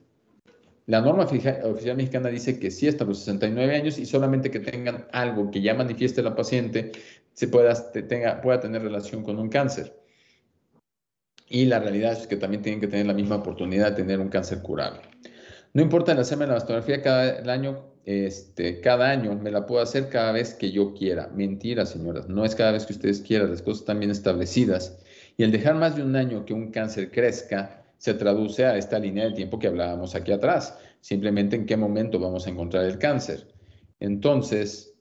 [0.87, 5.07] la norma oficial mexicana dice que sí hasta los 69 años y solamente que tengan
[5.13, 6.93] algo que ya manifieste la paciente
[7.35, 9.97] se pueda, tenga, pueda tener relación con un cáncer.
[11.49, 14.29] Y la realidad es que también tienen que tener la misma oportunidad de tener un
[14.29, 15.01] cáncer curable.
[15.75, 20.09] No importa el hacerme la mastografía cada año, este, cada año me la puedo hacer
[20.09, 21.29] cada vez que yo quiera.
[21.29, 24.99] Mentira, señoras, no es cada vez que ustedes quieran, las cosas están bien establecidas.
[25.37, 28.99] Y el dejar más de un año que un cáncer crezca se traduce a esta
[28.99, 32.99] línea de tiempo que hablábamos aquí atrás, simplemente en qué momento vamos a encontrar el
[32.99, 33.47] cáncer.
[34.01, 34.97] Entonces,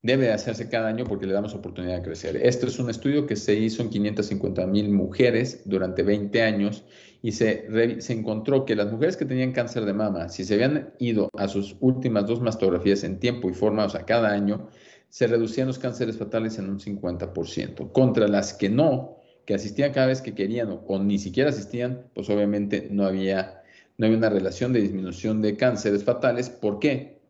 [0.00, 2.36] debe hacerse cada año porque le damos oportunidad de crecer.
[2.36, 6.86] Esto es un estudio que se hizo en 550 mil mujeres durante 20 años
[7.20, 10.94] y se, se encontró que las mujeres que tenían cáncer de mama, si se habían
[10.98, 14.70] ido a sus últimas dos mastografías en tiempo y forma, o sea, cada año,
[15.10, 19.17] se reducían los cánceres fatales en un 50%, contra las que no,
[19.48, 23.62] que asistían cada vez que querían o, ni siquiera asistían, pues obviamente no había,
[23.96, 26.50] no había una relación de disminución de cánceres fatales.
[26.50, 27.22] ¿Por qué?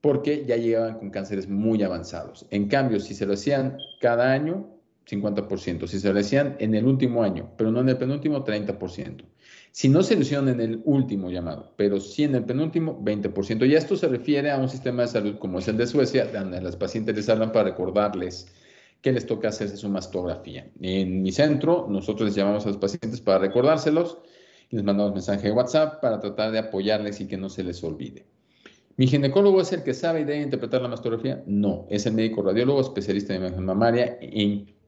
[0.00, 2.46] Porque ya llegaban con cánceres muy avanzados.
[2.48, 4.66] En cambio, si se lo hacían cada año,
[5.06, 5.86] 50%.
[5.88, 9.22] Si se lo hacían en el último año, pero no en el penúltimo, 30%.
[9.72, 13.68] Si no se hicieron en el último llamado, pero sí en el penúltimo, 20%.
[13.68, 16.62] Y esto se refiere a un sistema de salud como es el de Suecia, donde
[16.62, 18.46] las pacientes les hablan para recordarles
[19.02, 20.70] que les toca hacerse su mastografía.
[20.80, 24.18] En mi centro, nosotros les llamamos a los pacientes para recordárselos
[24.70, 27.82] y les mandamos mensaje de WhatsApp para tratar de apoyarles y que no se les
[27.84, 28.24] olvide.
[28.96, 31.42] ¿Mi ginecólogo es el que sabe y debe interpretar la mastografía?
[31.46, 34.18] No, es el médico radiólogo especialista en imagen mamaria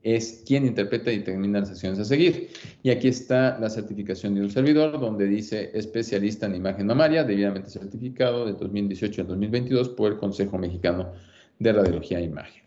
[0.05, 2.51] es quien interpreta y determina las acciones a seguir.
[2.83, 7.71] Y aquí está la certificación de un servidor donde dice especialista en imagen mamaria, debidamente
[7.71, 11.11] certificado de 2018 a 2022 por el Consejo Mexicano
[11.59, 12.63] de Radiología e Imagen.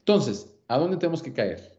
[0.00, 1.72] Entonces, ¿a dónde tenemos que caer?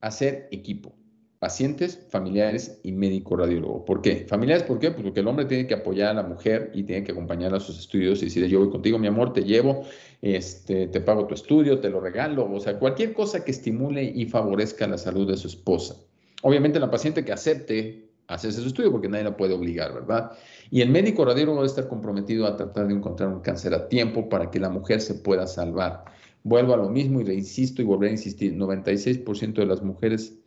[0.00, 0.94] Hacer equipo
[1.38, 3.84] pacientes, familiares y médico radiólogo.
[3.84, 4.26] ¿Por qué?
[4.28, 4.90] Familiares, ¿por qué?
[4.90, 7.60] Pues porque el hombre tiene que apoyar a la mujer y tiene que acompañarla a
[7.60, 9.84] sus estudios y decirle, yo voy contigo, mi amor, te llevo,
[10.20, 14.26] este, te pago tu estudio, te lo regalo, o sea, cualquier cosa que estimule y
[14.26, 15.94] favorezca la salud de su esposa.
[16.42, 20.32] Obviamente la paciente que acepte hacerse su estudio porque nadie la puede obligar, ¿verdad?
[20.70, 24.28] Y el médico radiólogo debe estar comprometido a tratar de encontrar un cáncer a tiempo
[24.28, 26.04] para que la mujer se pueda salvar.
[26.42, 30.38] Vuelvo a lo mismo y le insisto y volveré a insistir, 96% de las mujeres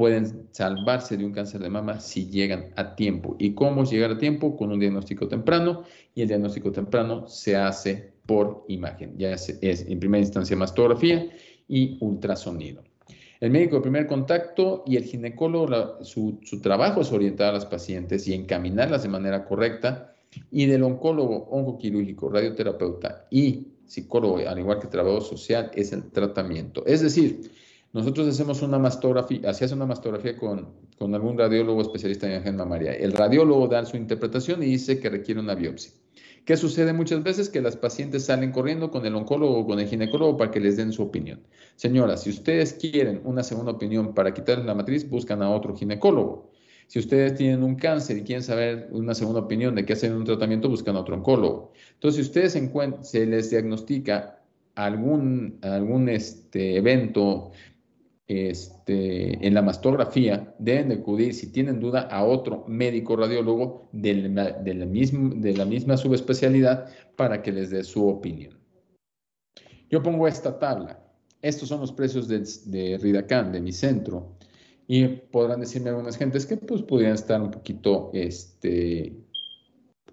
[0.00, 3.36] pueden salvarse de un cáncer de mama si llegan a tiempo.
[3.38, 4.56] ¿Y cómo llegar a tiempo?
[4.56, 5.84] Con un diagnóstico temprano
[6.14, 9.18] y el diagnóstico temprano se hace por imagen.
[9.18, 11.28] Ya es, en primera instancia mastografía
[11.68, 12.82] y ultrasonido.
[13.40, 17.66] El médico de primer contacto y el ginecólogo, su, su, trabajo es orientar a las
[17.66, 20.14] pacientes y encaminarlas de manera correcta.
[20.50, 26.84] Y del oncólogo, oncoquirúrgico, radioterapeuta y psicólogo, al igual que trabajo social, es el tratamiento.
[26.86, 27.50] Es decir,
[27.92, 32.54] nosotros hacemos una mastografía, se hace una mastografía con, con algún radiólogo especialista en imagen
[32.54, 32.92] mamaria.
[32.94, 35.90] El radiólogo da su interpretación y dice que requiere una biopsia.
[36.44, 37.48] ¿Qué sucede muchas veces?
[37.48, 40.76] Que las pacientes salen corriendo con el oncólogo o con el ginecólogo para que les
[40.76, 41.40] den su opinión.
[41.74, 46.49] Señora, si ustedes quieren una segunda opinión para quitarles la matriz, buscan a otro ginecólogo.
[46.90, 50.16] Si ustedes tienen un cáncer y quieren saber una segunda opinión de qué hacer en
[50.16, 51.70] un tratamiento, buscan a otro oncólogo.
[51.94, 54.42] Entonces, si ustedes se les diagnostica
[54.74, 57.52] algún, algún este, evento
[58.26, 64.14] este, en la mastografía deben de acudir, si tienen duda, a otro médico radiólogo de
[64.14, 68.58] la, la, de la misma subespecialidad para que les dé su opinión.
[69.88, 70.98] Yo pongo esta tabla.
[71.40, 74.39] Estos son los precios de, de Ridacan, de mi centro.
[74.92, 79.14] Y podrán decirme algunas gentes que pues podrían estar un poquito este,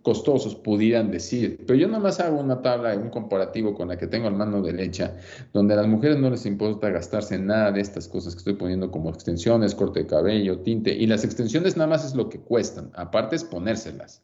[0.04, 1.64] costosos, pudieran decir.
[1.66, 4.62] Pero yo nada más hago una tabla, un comparativo con la que tengo en mano
[4.62, 5.18] derecha,
[5.52, 8.92] donde a las mujeres no les importa gastarse nada de estas cosas que estoy poniendo
[8.92, 10.94] como extensiones, corte de cabello, tinte.
[10.94, 14.22] Y las extensiones nada más es lo que cuestan, aparte es ponérselas.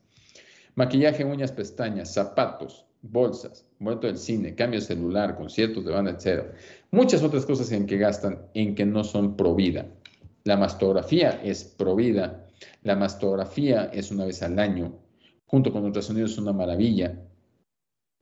[0.75, 6.43] Maquillaje, uñas, pestañas, zapatos, bolsas, vuelto del cine, cambio celular, conciertos de banda, etc.
[6.91, 9.87] Muchas otras cosas en que gastan en que no son pro vida.
[10.43, 12.47] La mastografía es pro vida.
[12.81, 15.03] La mastografía es una vez al año
[15.53, 17.15] junto con ultrasonido es una maravilla.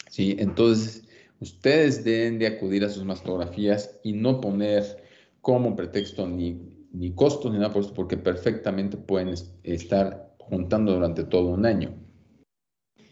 [0.10, 0.36] ¿sí?
[0.38, 1.08] Entonces,
[1.40, 5.02] ustedes deben de acudir a sus mastografías y no poner
[5.40, 11.24] como pretexto ni, ni costos ni nada por eso, porque perfectamente pueden estar juntando durante
[11.24, 11.94] todo un año.
[12.98, 13.04] En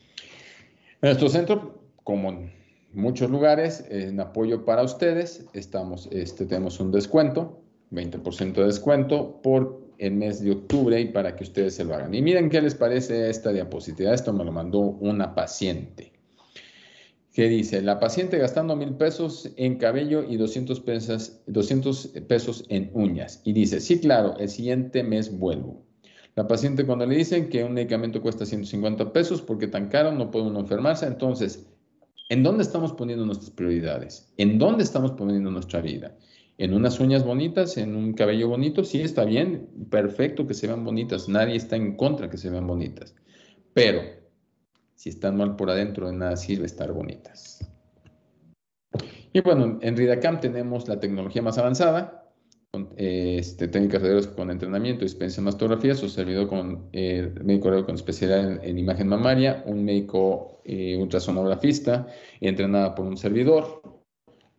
[1.01, 2.51] nuestro centro, como en
[2.91, 9.89] muchos lugares, en apoyo para ustedes, estamos, este, tenemos un descuento, 20% de descuento por
[9.97, 12.13] el mes de octubre y para que ustedes se lo hagan.
[12.13, 14.13] Y miren qué les parece esta diapositiva.
[14.13, 16.13] Esto me lo mandó una paciente.
[17.33, 22.89] Que dice, la paciente gastando mil pesos en cabello y 200 pesos, 200 pesos en
[22.93, 23.41] uñas.
[23.43, 25.83] Y dice, sí, claro, el siguiente mes vuelvo.
[26.35, 30.31] La paciente cuando le dicen que un medicamento cuesta 150 pesos porque tan caro no
[30.31, 31.67] puede uno enfermarse, entonces,
[32.29, 34.31] ¿en dónde estamos poniendo nuestras prioridades?
[34.37, 36.15] ¿En dónde estamos poniendo nuestra vida?
[36.59, 40.83] En unas uñas bonitas, en un cabello bonito, sí está bien, perfecto que se vean
[40.83, 43.15] bonitas, nadie está en contra que se vean bonitas,
[43.73, 44.01] pero
[44.95, 47.65] si están mal por adentro, de nada sirve estar bonitas.
[49.31, 52.29] Y bueno, en RIDACAM tenemos la tecnología más avanzada,
[52.71, 58.77] con, este, técnicas con entrenamiento, dispensa mastografía, su servidor con eh, médico con especialidad en,
[58.77, 62.07] imagen mamaria, un médico eh, ultrasonografista,
[62.41, 63.98] entrenada por un servidor,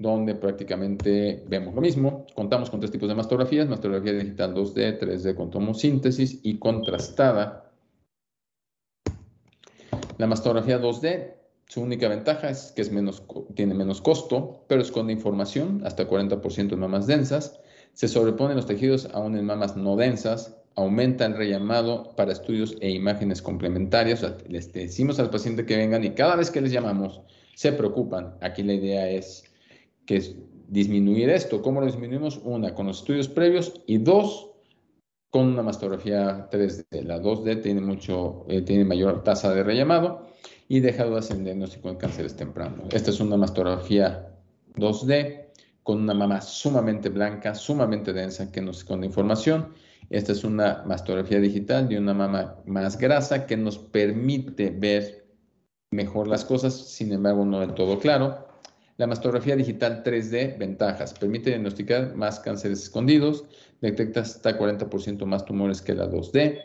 [0.01, 2.27] donde prácticamente vemos lo mismo.
[2.35, 7.71] Contamos con tres tipos de mastografías, mastografía digital 2D, 3D con tomosíntesis y contrastada.
[10.17, 11.35] La mastografía 2D,
[11.67, 13.23] su única ventaja es que es menos,
[13.55, 17.61] tiene menos costo, pero esconde información, hasta 40% de mamas densas.
[17.93, 22.89] Se sobreponen los tejidos aún en mamas no densas, aumenta el rellamado para estudios e
[22.89, 24.25] imágenes complementarias.
[24.49, 27.21] Les decimos al paciente que vengan y cada vez que les llamamos
[27.55, 28.37] se preocupan.
[28.41, 29.45] Aquí la idea es
[30.11, 30.35] que es
[30.67, 31.63] disminuir esto.
[31.63, 32.41] ¿Cómo lo disminuimos?
[32.43, 34.51] Una, con los estudios previos y dos,
[35.31, 37.05] con una mastografía 3D.
[37.05, 40.27] La 2D tiene, mucho, eh, tiene mayor tasa de rellamado
[40.67, 42.93] y deja dudas en diagnóstico de cánceres tempranos.
[42.93, 44.35] Esta es una mastografía
[44.75, 45.45] 2D
[45.85, 49.69] con una mama sumamente blanca, sumamente densa que nos esconde información.
[50.09, 55.25] Esta es una mastografía digital de una mama más grasa que nos permite ver
[55.93, 58.50] mejor las cosas, sin embargo no del todo claro.
[59.01, 63.47] La mastografía digital 3D, ventajas, permite diagnosticar más cánceres escondidos,
[63.81, 66.63] detecta hasta 40% más tumores que la 2D.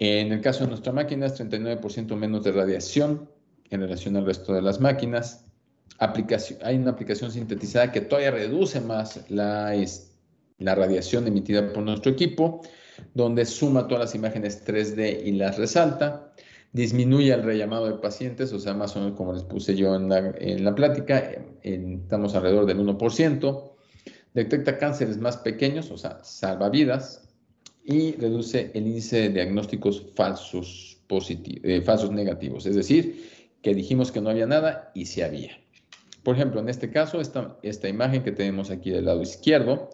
[0.00, 3.30] En el caso de nuestra máquina es 39% menos de radiación
[3.70, 5.44] en relación al resto de las máquinas.
[6.00, 9.72] Aplicación, hay una aplicación sintetizada que todavía reduce más la,
[10.58, 12.60] la radiación emitida por nuestro equipo,
[13.14, 16.32] donde suma todas las imágenes 3D y las resalta
[16.72, 20.08] disminuye el rellamado de pacientes, o sea, más o menos como les puse yo en
[20.08, 23.72] la, plática, estamos alrededor del 1%,
[24.34, 27.28] detecta cánceres más pequeños, o sea, salva vidas,
[27.84, 33.28] y reduce el índice de diagnósticos falsos, positivos, eh, falsos negativos, es decir,
[33.62, 35.58] que dijimos que no había nada y sí había.
[36.22, 39.90] Por ejemplo, en este caso, esta, esta imagen que tenemos aquí del lado izquierdo,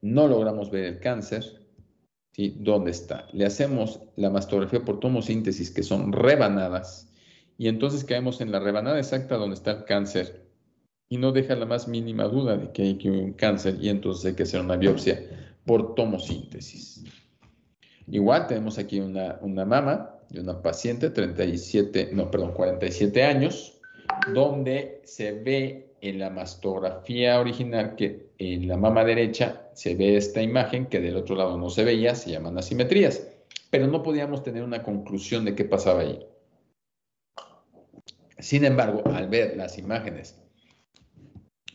[0.00, 1.59] no logramos ver el cáncer,
[2.32, 2.56] ¿sí?
[2.60, 3.26] ¿Dónde está?
[3.32, 7.10] Le hacemos la mastografía por tomosíntesis, que son rebanadas,
[7.58, 10.46] y entonces caemos en la rebanada exacta donde está el cáncer
[11.10, 14.34] y no deja la más mínima duda de que hay un cáncer y entonces hay
[14.34, 15.22] que hacer una biopsia
[15.66, 17.04] por tomosíntesis.
[18.06, 23.78] Igual tenemos aquí una, una mama de una paciente, 37, no, perdón, 47 años,
[24.32, 30.42] donde se ve en la mastografía original que en la mama derecha se ve esta
[30.42, 33.26] imagen que del otro lado no se veía, se llaman asimetrías,
[33.70, 36.26] pero no podíamos tener una conclusión de qué pasaba ahí.
[38.38, 40.40] Sin embargo, al ver las imágenes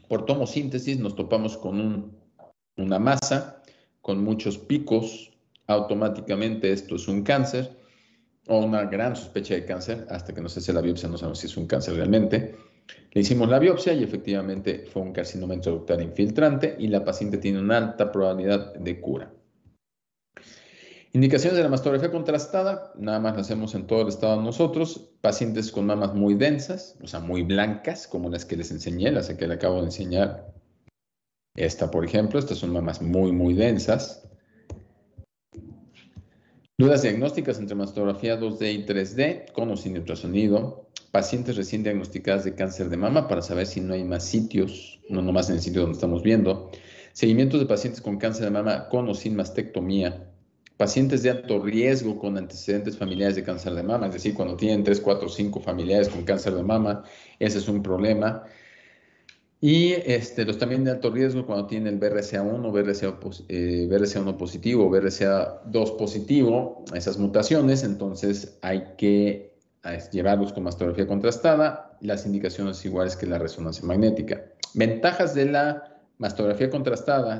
[0.08, 2.12] por tomosíntesis nos topamos con
[2.78, 3.62] una masa
[4.02, 5.32] con muchos picos,
[5.68, 7.76] automáticamente esto es un cáncer
[8.48, 11.40] o una gran sospecha de cáncer, hasta que no se hace la biopsia no sabemos
[11.40, 12.56] si es un cáncer realmente.
[13.12, 17.60] Le hicimos la biopsia y efectivamente fue un carcinoma intraductal infiltrante y la paciente tiene
[17.60, 19.32] una alta probabilidad de cura.
[21.14, 25.72] Indicaciones de la mastografía contrastada, nada más la hacemos en todo el estado nosotros, pacientes
[25.72, 29.48] con mamas muy densas, o sea, muy blancas, como las que les enseñé, las que
[29.48, 30.54] le acabo de enseñar.
[31.56, 34.28] Esta, por ejemplo, estas son mamas muy, muy densas.
[36.78, 40.85] Dudas diagnósticas entre mastografía 2D y 3D, con o sin ultrasonido,
[41.16, 45.22] pacientes recién diagnosticadas de cáncer de mama para saber si no hay más sitios, no
[45.22, 46.72] nomás en el sitio donde estamos viendo.
[47.14, 50.30] Seguimientos de pacientes con cáncer de mama con o sin mastectomía.
[50.76, 54.84] Pacientes de alto riesgo con antecedentes familiares de cáncer de mama, es decir, cuando tienen
[54.84, 57.06] 3, 4, 5 familiares con cáncer de mama,
[57.40, 58.44] ese es un problema.
[59.62, 64.90] Y este, los también de alto riesgo cuando tienen el BRCA1, BRCA, eh, BRCA1 positivo,
[64.92, 69.55] BRCA2 positivo, esas mutaciones, entonces hay que
[70.12, 74.46] llevarlos con mastografía contrastada, las indicaciones iguales que la resonancia magnética.
[74.74, 77.40] Ventajas de la mastografía contrastada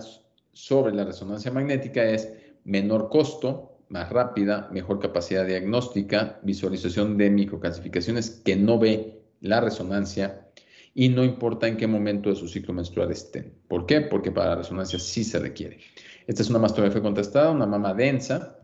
[0.52, 2.32] sobre la resonancia magnética es
[2.64, 10.48] menor costo, más rápida, mejor capacidad diagnóstica, visualización de microcalcificaciones que no ve la resonancia
[10.94, 13.54] y no importa en qué momento de su ciclo menstrual estén.
[13.68, 14.02] ¿Por qué?
[14.02, 15.80] Porque para la resonancia sí se requiere.
[16.26, 18.58] Esta es una mastografía contrastada, una mama densa,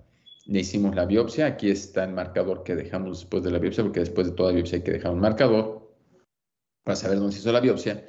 [0.52, 4.02] le hicimos la biopsia, aquí está el marcador que dejamos después de la biopsia, porque
[4.02, 5.90] después de toda biopsia hay que dejar un marcador
[6.84, 8.06] para saber dónde se hizo la biopsia.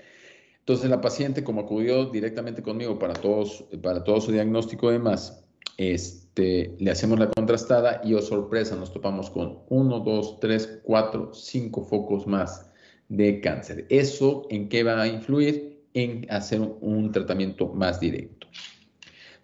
[0.58, 5.44] Entonces la paciente, como acudió directamente conmigo para, todos, para todo su diagnóstico y demás,
[5.76, 11.34] este, le hacemos la contrastada y, oh sorpresa, nos topamos con 1, 2, 3, 4,
[11.34, 12.72] 5 focos más
[13.08, 13.86] de cáncer.
[13.88, 15.84] ¿Eso en qué va a influir?
[15.94, 18.48] En hacer un tratamiento más directo.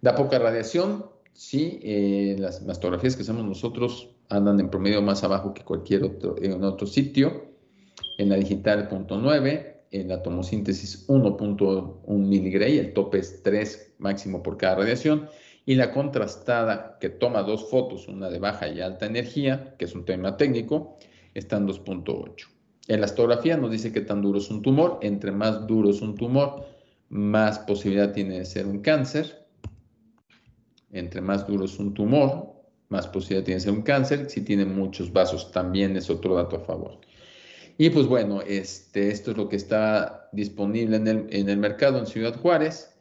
[0.00, 1.04] Da poca radiación,
[1.38, 6.34] Sí, eh, las mastografías que hacemos nosotros andan en promedio más abajo que cualquier otro,
[6.42, 7.52] en otro sitio.
[8.18, 14.56] En la digital 0.9, en la tomosíntesis 1.1 miligray, el tope es 3 máximo por
[14.56, 15.28] cada radiación.
[15.64, 19.94] Y la contrastada, que toma dos fotos, una de baja y alta energía, que es
[19.94, 20.98] un tema técnico,
[21.34, 22.48] está en 2.8.
[22.88, 24.98] En la astografía nos dice que tan duro es un tumor.
[25.02, 26.66] Entre más duro es un tumor,
[27.10, 29.47] más posibilidad tiene de ser un cáncer
[30.92, 32.58] entre más duro es un tumor,
[32.88, 34.30] más posibilidad tiene de ser un cáncer.
[34.30, 36.98] Si tiene muchos vasos, también es otro dato a favor.
[37.76, 41.98] Y pues bueno, este, esto es lo que está disponible en el, en el mercado
[41.98, 42.94] en Ciudad Juárez.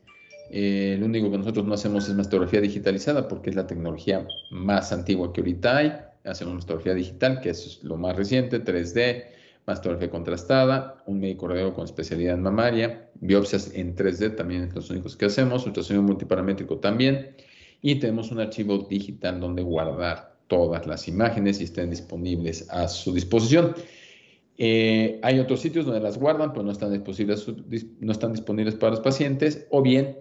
[0.52, 4.92] Eh, lo único que nosotros no hacemos es mastografía digitalizada porque es la tecnología más
[4.92, 5.94] antigua que ahorita hay.
[6.26, 9.26] Hacemos mastografía digital, que es lo más reciente, 3D,
[9.66, 14.90] mastografía contrastada, un médico radiólogo con especialidad en mamaria, biopsias en 3D también es los
[14.90, 17.36] únicos que hacemos, ultrasonido multiparamétrico también,
[17.82, 23.14] y tenemos un archivo digital donde guardar todas las imágenes y estén disponibles a su
[23.14, 23.76] disposición.
[24.58, 27.48] Eh, hay otros sitios donde las guardan, pero no están, disponibles,
[28.00, 30.18] no están disponibles para los pacientes, o bien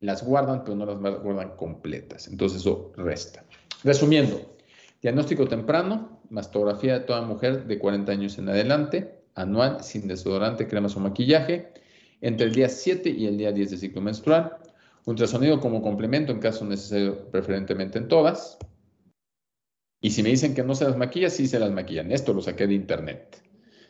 [0.00, 2.28] las guardan, pero no las guardan completas.
[2.28, 3.44] Entonces eso resta.
[3.82, 4.56] Resumiendo,
[5.00, 10.96] diagnóstico temprano, mastografía de toda mujer de 40 años en adelante, anual, sin desodorante, cremas
[10.96, 11.72] o maquillaje,
[12.20, 14.58] entre el día 7 y el día 10 de ciclo menstrual,
[15.06, 18.58] ultrasonido como complemento en caso necesario, preferentemente en todas,
[20.00, 22.10] y si me dicen que no se las maquilla, sí se las maquillan.
[22.10, 23.42] Esto lo saqué de internet.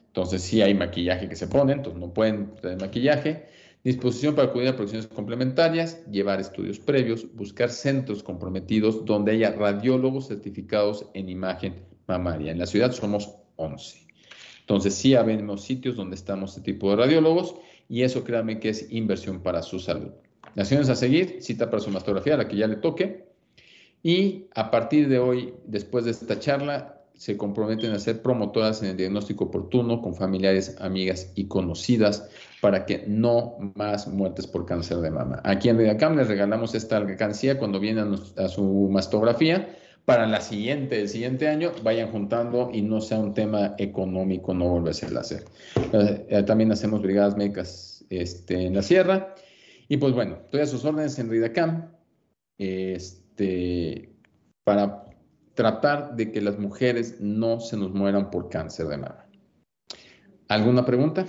[0.08, 3.46] Entonces sí hay maquillaje que se pone, entonces no pueden tener maquillaje.
[3.84, 10.26] Disposición para acudir a producciones complementarias, llevar estudios previos, buscar centros comprometidos donde haya radiólogos
[10.26, 12.50] certificados en imagen mamaria.
[12.50, 14.06] En la ciudad somos 11.
[14.60, 17.54] Entonces sí habemos sitios donde estamos este tipo de radiólogos
[17.88, 20.10] y eso créanme que es inversión para su salud.
[20.54, 23.30] Naciones a seguir, cita para su mastografía, la que ya le toque,
[24.02, 28.88] y a partir de hoy, después de esta charla, se comprometen a ser promotoras en
[28.88, 32.30] el diagnóstico oportuno con familiares, amigas y conocidas
[32.62, 35.42] para que no más muertes por cáncer de mama.
[35.44, 39.76] Aquí en Redacam les regalamos esta alcancía cuando vienen a, su mastografía.
[40.06, 44.68] Para la siguiente, el siguiente año, vayan juntando y no sea un tema económico no
[44.68, 45.44] volverse a hacer.
[45.92, 49.34] Eh, también hacemos brigadas médicas este, en la sierra.
[49.90, 51.90] Y pues bueno, estoy a sus órdenes en Ridacam.
[52.56, 54.14] Este,
[54.62, 55.04] para
[55.54, 59.26] tratar de que las mujeres no se nos mueran por cáncer de mama.
[60.46, 61.26] ¿Alguna pregunta?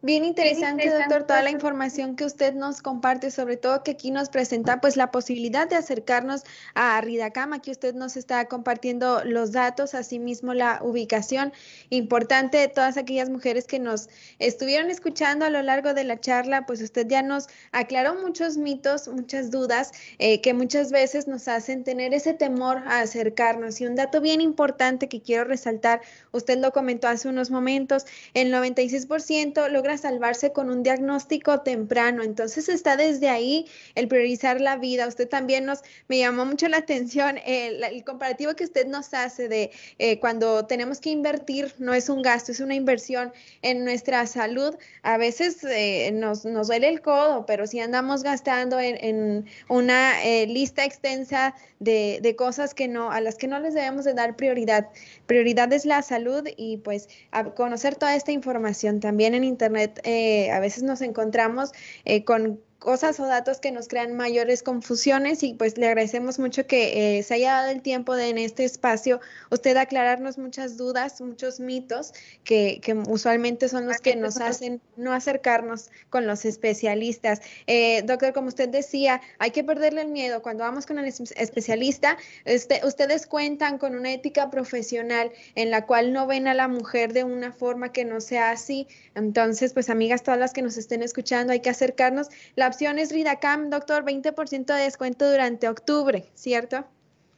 [0.00, 4.28] Bien interesante, doctor, toda la información que usted nos comparte, sobre todo que aquí nos
[4.28, 6.44] presenta pues la posibilidad de acercarnos
[6.74, 7.52] a Ridacam.
[7.52, 11.52] Aquí usted nos está compartiendo los datos, asimismo la ubicación
[11.90, 16.64] importante de todas aquellas mujeres que nos estuvieron escuchando a lo largo de la charla,
[16.64, 19.90] pues usted ya nos aclaró muchos mitos, muchas dudas
[20.20, 23.80] eh, que muchas veces nos hacen tener ese temor a acercarnos.
[23.80, 28.52] Y un dato bien importante que quiero resaltar, usted lo comentó hace unos momentos, el
[28.52, 32.22] 96% logra salvarse con un diagnóstico temprano.
[32.22, 35.06] Entonces está desde ahí el priorizar la vida.
[35.06, 39.70] Usted también nos, me llamó mucho la atención el, comparativo que usted nos hace de
[39.98, 43.32] eh, cuando tenemos que invertir, no es un gasto, es una inversión
[43.62, 44.76] en nuestra salud.
[45.02, 50.84] A veces eh, nos, duele el codo, pero si andamos gastando en, una eh, lista
[50.84, 54.88] extensa de, de, cosas que no, a las que no les debemos de dar prioridad.
[55.26, 57.08] Prioridad es la salud y pues
[57.54, 61.72] conocer toda esta información también en internet eh, a veces nos encontramos
[62.04, 66.66] eh, con cosas o datos que nos crean mayores confusiones y pues le agradecemos mucho
[66.66, 69.20] que eh, se haya dado el tiempo de en este espacio
[69.50, 72.12] usted aclararnos muchas dudas, muchos mitos
[72.44, 77.40] que, que usualmente son los que nos hacen no acercarnos con los especialistas.
[77.66, 80.42] Eh, doctor, como usted decía, hay que perderle el miedo.
[80.42, 86.12] Cuando vamos con el especialista, este, ustedes cuentan con una ética profesional en la cual
[86.12, 88.86] no ven a la mujer de una forma que no sea así.
[89.14, 92.28] Entonces, pues amigas, todas las que nos estén escuchando, hay que acercarnos.
[92.54, 96.86] La opción es Ridacam, doctor, 20% de descuento durante octubre, ¿cierto?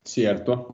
[0.04, 0.72] Cierto.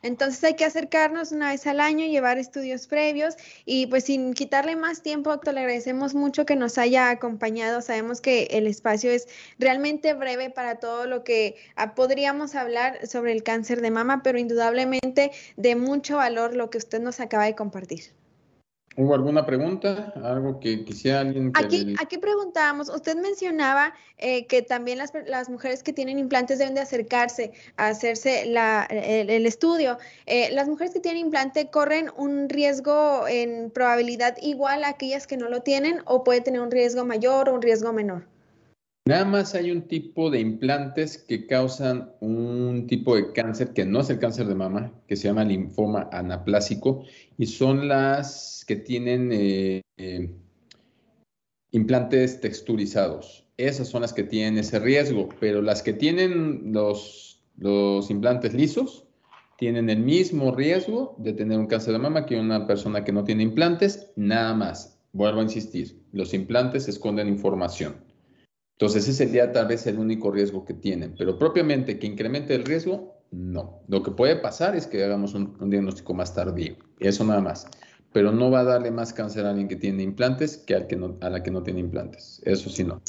[0.00, 3.34] Entonces hay que acercarnos una vez al año, llevar estudios previos
[3.64, 7.82] y pues sin quitarle más tiempo, doctor, le agradecemos mucho que nos haya acompañado.
[7.82, 9.26] Sabemos que el espacio es
[9.58, 14.38] realmente breve para todo lo que ah, podríamos hablar sobre el cáncer de mama, pero
[14.38, 18.17] indudablemente de mucho valor lo que usted nos acaba de compartir.
[18.98, 20.12] ¿Hubo alguna pregunta?
[20.24, 25.84] ¿Algo que quisiera alguien aquí, aquí preguntábamos, usted mencionaba eh, que también las, las, mujeres
[25.84, 29.98] que tienen implantes deben de acercarse a hacerse la, el, estudio.
[30.26, 35.36] Eh, ¿Las mujeres que tienen implante corren un riesgo en probabilidad igual a aquellas que
[35.36, 38.24] no lo tienen o puede tener un riesgo mayor o un riesgo menor?
[39.08, 44.00] Nada más hay un tipo de implantes que causan un tipo de cáncer que no
[44.00, 47.04] es el cáncer de mama, que se llama linfoma anaplásico,
[47.38, 50.30] y son las que tienen eh, eh,
[51.70, 53.46] implantes texturizados.
[53.56, 59.06] Esas son las que tienen ese riesgo, pero las que tienen los, los implantes lisos
[59.56, 63.24] tienen el mismo riesgo de tener un cáncer de mama que una persona que no
[63.24, 65.00] tiene implantes, nada más.
[65.14, 68.06] Vuelvo a insistir, los implantes esconden información.
[68.78, 72.64] Entonces, ese sería tal vez el único riesgo que tienen, pero propiamente que incremente el
[72.64, 73.82] riesgo, no.
[73.88, 77.66] Lo que puede pasar es que hagamos un, diagnóstico más tardío, eso nada más.
[78.12, 80.94] pero no va a darle más cáncer a alguien que tiene implantes que, al que
[80.94, 82.40] no, a la que no tiene implantes.
[82.44, 83.02] Eso sí no.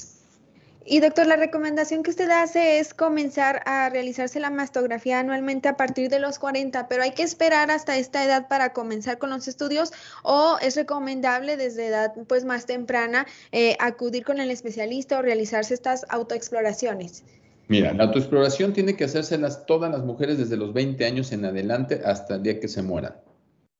[0.92, 5.78] Y doctor, la recomendación que usted hace es comenzar a realizarse la mastografía anualmente a
[5.78, 9.48] partir de los 40, pero hay que esperar hasta esta edad para comenzar con los
[9.48, 9.92] estudios
[10.24, 15.76] o es recomendable desde edad pues más temprana eh, acudir con el especialista o realizarse
[15.76, 17.24] estas autoexploraciones.
[17.68, 22.02] Mira, la autoexploración tiene que hacérselas todas las mujeres desde los 20 años en adelante
[22.04, 23.14] hasta el día que se mueran.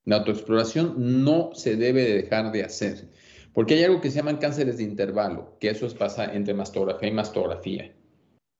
[0.06, 3.08] La autoexploración no se debe dejar de hacer.
[3.54, 7.10] Porque hay algo que se llaman cánceres de intervalo, que eso es pasa entre mastografía
[7.10, 7.96] y mastografía.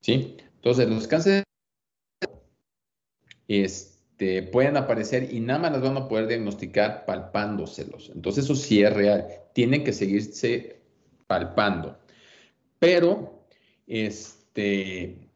[0.00, 0.36] ¿Sí?
[0.56, 1.44] Entonces, los cánceres
[3.48, 8.10] este, pueden aparecer y nada más las van a poder diagnosticar palpándoselos.
[8.14, 9.26] Entonces, eso sí es real.
[9.54, 10.80] Tienen que seguirse
[11.26, 11.98] palpando.
[12.78, 13.44] Pero,
[13.86, 15.28] este,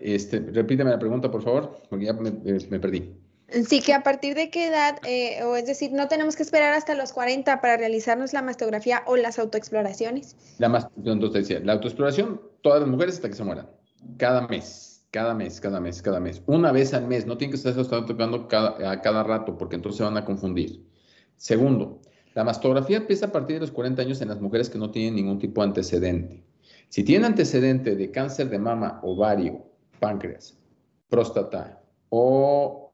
[0.00, 3.19] este, repíteme la pregunta, por favor, porque ya me perdí.
[3.68, 6.72] Sí, que a partir de qué edad, eh, o es decir, no tenemos que esperar
[6.72, 10.36] hasta los 40 para realizarnos la mastografía o las autoexploraciones.
[10.58, 13.68] La, entonces la autoexploración, todas las mujeres hasta que se mueran,
[14.18, 17.68] cada mes, cada mes, cada mes, cada mes, una vez al mes, no tienen que
[17.68, 20.86] estar tocando cada, a cada rato porque entonces se van a confundir.
[21.36, 22.00] Segundo,
[22.34, 25.16] la mastografía empieza a partir de los 40 años en las mujeres que no tienen
[25.16, 26.44] ningún tipo de antecedente.
[26.88, 29.64] Si tienen antecedente de cáncer de mama, ovario,
[29.98, 30.56] páncreas,
[31.08, 32.89] próstata o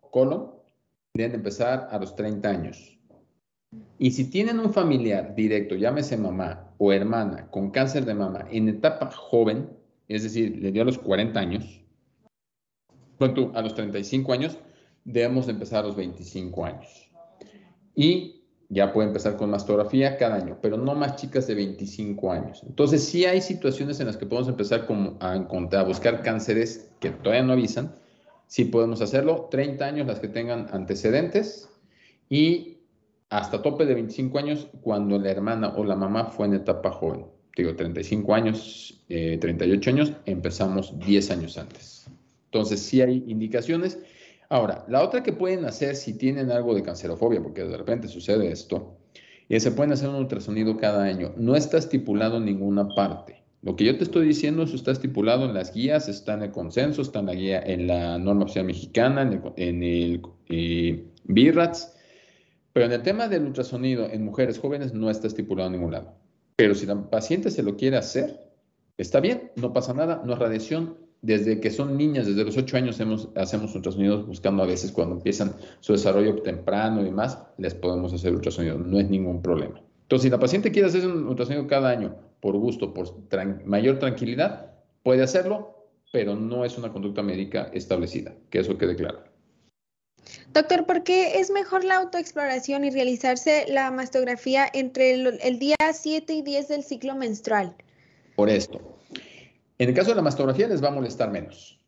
[1.15, 2.99] deben empezar a los 30 años.
[3.99, 8.69] Y si tienen un familiar directo, llámese mamá o hermana, con cáncer de mama en
[8.69, 9.71] etapa joven,
[10.09, 11.81] es decir, le dio a los 40 años,
[13.19, 14.59] a los 35 años,
[15.05, 17.11] debemos empezar a los 25 años.
[17.95, 22.63] Y ya puede empezar con mastografía cada año, pero no más chicas de 25 años.
[22.67, 24.87] Entonces, sí hay situaciones en las que podemos empezar
[25.21, 27.95] a, a buscar cánceres que todavía no avisan,
[28.47, 29.49] sí podemos hacerlo.
[29.51, 31.69] 30 años las que tengan antecedentes
[32.29, 32.79] y
[33.29, 37.27] hasta tope de 25 años cuando la hermana o la mamá fue en etapa joven.
[37.57, 42.07] Digo, 35 años, 38 eh, años, empezamos 10 años antes.
[42.47, 43.99] Entonces, sí hay indicaciones.
[44.51, 48.53] Ahora, la otra que pueden hacer si tienen algo de cancerofobia, porque de repente sucede
[48.53, 48.99] esto,
[49.49, 51.33] es se pueden hacer un ultrasonido cada año.
[51.37, 53.43] No está estipulado en ninguna parte.
[53.67, 56.53] Lo que yo te estoy diciendo, eso está estipulado en las guías, está en el
[56.53, 61.93] consenso, está en la guía, en la norma oficial mexicana, en el, eh, BIRATS,
[62.73, 66.15] pero en el tema del ultrasonido en mujeres jóvenes no está estipulado en ningún lado.
[66.55, 68.39] Pero si la paciente se lo quiere hacer,
[68.99, 70.99] está bien, no pasa nada, no es radiación.
[71.23, 75.17] Desde que son niñas, desde los 8 años hacemos, hacemos ultrasonidos buscando a veces cuando
[75.17, 79.83] empiezan su desarrollo temprano y demás, les podemos hacer ultrasonido, no es ningún problema.
[80.03, 82.15] Entonces, si la paciente quiere hacer un ultrasonido cada año
[82.47, 83.13] por gusto, por
[83.65, 84.71] mayor tranquilidad,
[85.03, 89.25] puede hacerlo, pero no es una conducta médica establecida, que eso quede claro.
[90.53, 96.35] Doctor, ¿por qué es mejor la autoexploración y realizarse la mastografía entre el, día 7
[96.35, 97.75] y 10 del ciclo menstrual?
[98.37, 98.81] Por esto.
[99.79, 101.81] En el caso de la mastografía les va a molestar menos.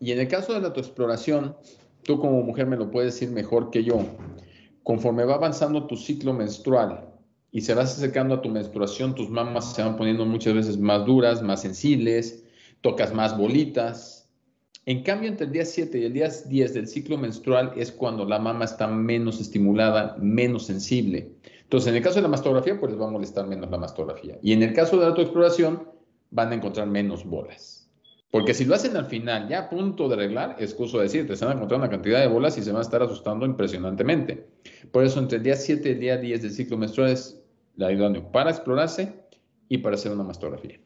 [0.00, 1.54] Y en el caso de la autoexploración,
[2.02, 4.06] tú como mujer me lo puedes decir mejor que yo.
[4.84, 7.13] Conforme va avanzando tu ciclo menstrual,
[7.54, 11.06] y se vas acercando a tu menstruación, tus mamas se van poniendo muchas veces más
[11.06, 12.42] duras, más sensibles,
[12.80, 14.28] tocas más bolitas.
[14.86, 18.24] En cambio, entre el día 7 y el día 10 del ciclo menstrual es cuando
[18.24, 21.30] la mama está menos estimulada, menos sensible.
[21.62, 24.36] Entonces, en el caso de la mastografía, pues les va a molestar menos la mastografía.
[24.42, 25.88] Y en el caso de la autoexploración,
[26.32, 27.88] van a encontrar menos bolas.
[28.32, 31.36] Porque si lo hacen al final, ya a punto de arreglar, es curso decir, te
[31.36, 34.48] van a encontrar una cantidad de bolas y se van a estar asustando impresionantemente.
[34.90, 37.43] Por eso, entre el día 7 y el día 10 del ciclo menstrual es
[37.76, 39.12] la idóneo para explorarse
[39.68, 40.78] y para hacer una mastografía.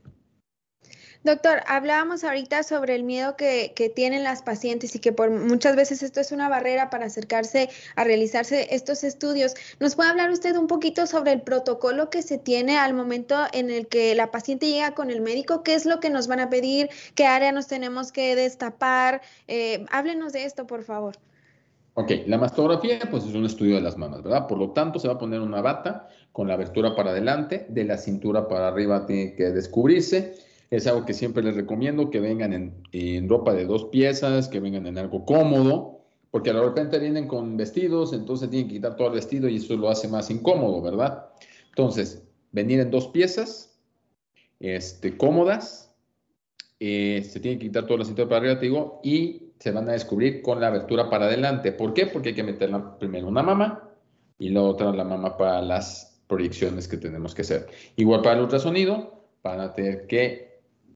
[1.24, 6.02] Doctor, hablábamos ahorita sobre el miedo que, tienen las pacientes y que por muchas veces
[6.02, 9.54] esto es una barrera para acercarse a realizarse estos estudios.
[9.80, 13.70] ¿Nos puede hablar usted un poquito sobre el protocolo que se tiene al momento en
[13.70, 15.64] el que la paciente llega con el médico?
[15.64, 16.88] ¿Qué es lo que nos van a pedir?
[17.16, 19.20] ¿Qué área nos tenemos que destapar?
[19.48, 21.16] Eh, háblenos de esto, por favor.
[21.94, 24.46] Ok, la mastografía pues es un estudio de las mamas, ¿verdad?
[24.46, 26.08] Por lo tanto, se va a poner una bata
[26.38, 30.36] con la abertura para adelante, de la cintura para arriba tiene que descubrirse.
[30.70, 32.52] Es algo que siempre les recomiendo, que vengan
[32.92, 35.98] en, ropa de dos piezas, que vengan en algo cómodo,
[36.30, 39.76] porque de repente vienen con vestidos, entonces tienen que quitar todo el vestido y eso
[39.76, 41.26] lo hace más incómodo, ¿verdad?
[41.70, 42.22] Entonces,
[42.52, 43.76] venir en dos piezas,
[44.60, 45.92] este, cómodas,
[46.78, 49.88] eh, se tiene que quitar toda la cintura para arriba, te digo, y se van
[49.88, 51.72] a descubrir con la abertura para adelante.
[51.72, 52.06] ¿Por qué?
[52.06, 52.70] Porque hay que meter
[53.00, 53.90] primero una mama
[54.38, 57.66] y la otra la mama para las proyecciones que tenemos que hacer.
[57.96, 60.48] Igual para el ultrasonido, van a tener que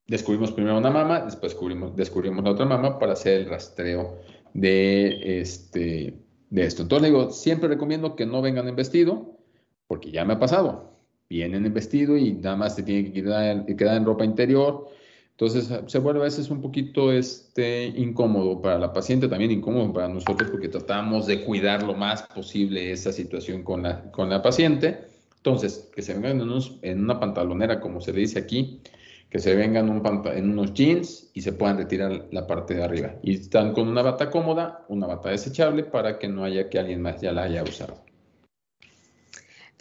[0.06, 4.18] descubrimos primero una mama, después descubrimos, descubrimos la otra mama para hacer el rastreo
[4.52, 6.14] de, este,
[6.50, 6.82] de esto.
[6.82, 9.38] Entonces digo, siempre recomiendo que no vengan en vestido,
[9.86, 10.92] porque ya me ha pasado.
[11.28, 14.88] Vienen en vestido y nada más se tienen que quedar, quedar en ropa interior.
[15.30, 20.08] Entonces se vuelve a veces un poquito este, incómodo para la paciente, también incómodo para
[20.08, 25.11] nosotros porque tratamos de cuidar lo más posible esa situación con la, con la paciente.
[25.44, 26.50] Entonces, que se vengan en,
[26.82, 28.80] en una pantalonera, como se le dice aquí,
[29.28, 33.16] que se vengan en unos jeans y se puedan retirar la parte de arriba.
[33.24, 37.02] Y están con una bata cómoda, una bata desechable para que no haya que alguien
[37.02, 38.11] más ya la haya usado.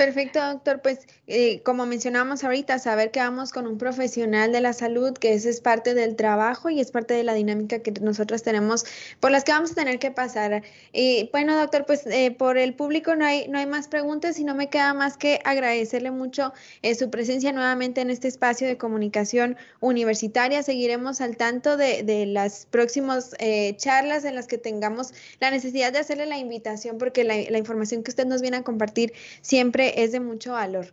[0.02, 0.82] Perfecto, doctor.
[0.82, 5.34] Pues eh, como mencionamos ahorita, saber que vamos con un profesional de la salud, que
[5.34, 8.84] ese es parte del trabajo y es parte de la dinámica que nosotros tenemos,
[9.20, 10.64] por las que vamos a tener que pasar.
[10.92, 14.44] Y bueno, doctor, pues eh, por el público no hay, no hay más preguntas y
[14.44, 18.78] no me queda más que agradecerle mucho eh, su presencia nuevamente en este espacio de
[18.78, 20.64] comunicación universitaria.
[20.64, 23.36] Seguiremos al tanto de, de las próximas
[23.78, 28.02] charlas en las que tengamos la necesidad de hacerle la invitación, porque la, la información
[28.02, 30.88] que usted nos viene a compartir siempre es de mucho valor.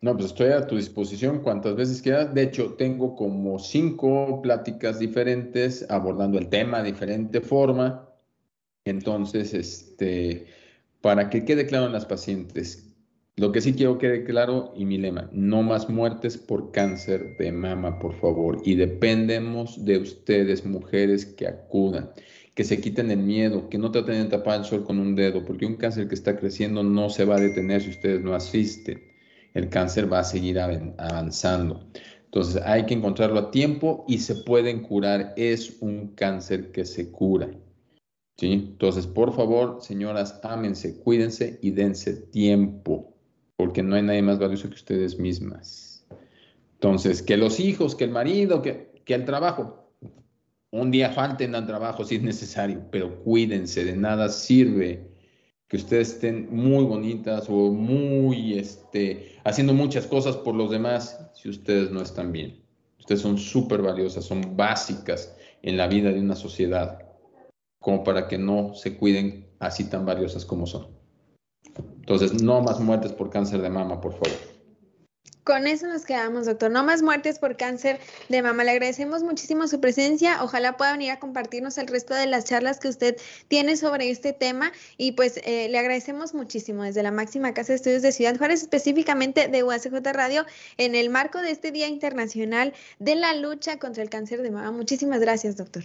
[0.00, 2.32] No, pues estoy a tu disposición cuantas veces quieras.
[2.32, 8.08] De hecho, tengo como cinco pláticas diferentes abordando el tema de diferente forma.
[8.84, 10.46] Entonces, este,
[11.00, 12.88] para que quede claro en las pacientes,
[13.34, 17.36] lo que sí quiero que quede claro y mi lema, no más muertes por cáncer
[17.36, 18.60] de mama, por favor.
[18.64, 22.10] Y dependemos de ustedes, mujeres, que acudan
[22.58, 25.44] que se quiten el miedo, que no traten de tapar el sol con un dedo,
[25.44, 29.00] porque un cáncer que está creciendo no se va a detener si ustedes no asisten.
[29.54, 31.86] El cáncer va a seguir avanzando.
[32.24, 35.34] Entonces hay que encontrarlo a tiempo y se pueden curar.
[35.36, 37.48] Es un cáncer que se cura.
[38.40, 43.14] Entonces, por favor, señoras, ámense, cuídense y dense tiempo,
[43.54, 46.04] porque no hay nadie más valioso que ustedes mismas.
[46.72, 49.87] Entonces, que los hijos, que el marido, que, que el trabajo,
[50.70, 55.08] un día falten al trabajo si es necesario, pero cuídense, de nada sirve
[55.68, 61.48] que ustedes estén muy bonitas o muy, este, haciendo muchas cosas por los demás si
[61.48, 62.62] ustedes no están bien.
[62.98, 67.06] Ustedes son súper valiosas, son básicas en la vida de una sociedad,
[67.80, 70.88] como para que no se cuiden así tan valiosas como son.
[72.00, 74.57] Entonces, no más muertes por cáncer de mama, por favor.
[75.48, 76.70] Con eso nos quedamos, doctor.
[76.70, 78.64] No más muertes por cáncer de mama.
[78.64, 80.44] Le agradecemos muchísimo su presencia.
[80.44, 83.16] Ojalá pueda venir a compartirnos el resto de las charlas que usted
[83.48, 84.72] tiene sobre este tema.
[84.98, 88.60] Y pues eh, le agradecemos muchísimo desde la máxima Casa de Estudios de Ciudad Juárez,
[88.60, 90.44] específicamente de UACJ Radio,
[90.76, 94.70] en el marco de este Día Internacional de la Lucha contra el Cáncer de Mama.
[94.70, 95.84] Muchísimas gracias, doctor.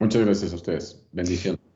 [0.00, 1.00] Muchas gracias a ustedes.
[1.12, 1.73] Bendición.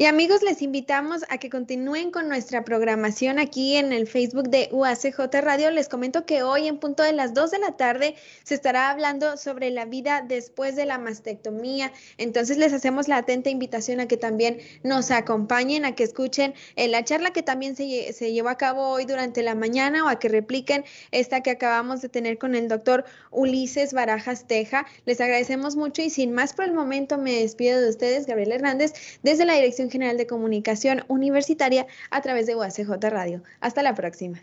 [0.00, 4.70] Y amigos, les invitamos a que continúen con nuestra programación aquí en el Facebook de
[4.72, 5.70] UACJ Radio.
[5.70, 9.36] Les comento que hoy en punto de las 2 de la tarde se estará hablando
[9.36, 11.92] sobre la vida después de la mastectomía.
[12.16, 16.88] Entonces les hacemos la atenta invitación a que también nos acompañen, a que escuchen eh,
[16.88, 20.18] la charla que también se, se llevó a cabo hoy durante la mañana o a
[20.18, 24.86] que repliquen esta que acabamos de tener con el doctor Ulises Barajas Teja.
[25.04, 28.94] Les agradecemos mucho y sin más por el momento me despido de ustedes, Gabriel Hernández,
[29.22, 29.56] desde la
[29.90, 33.42] General de Comunicación Universitaria a través de UACJ Radio.
[33.60, 34.42] Hasta la próxima.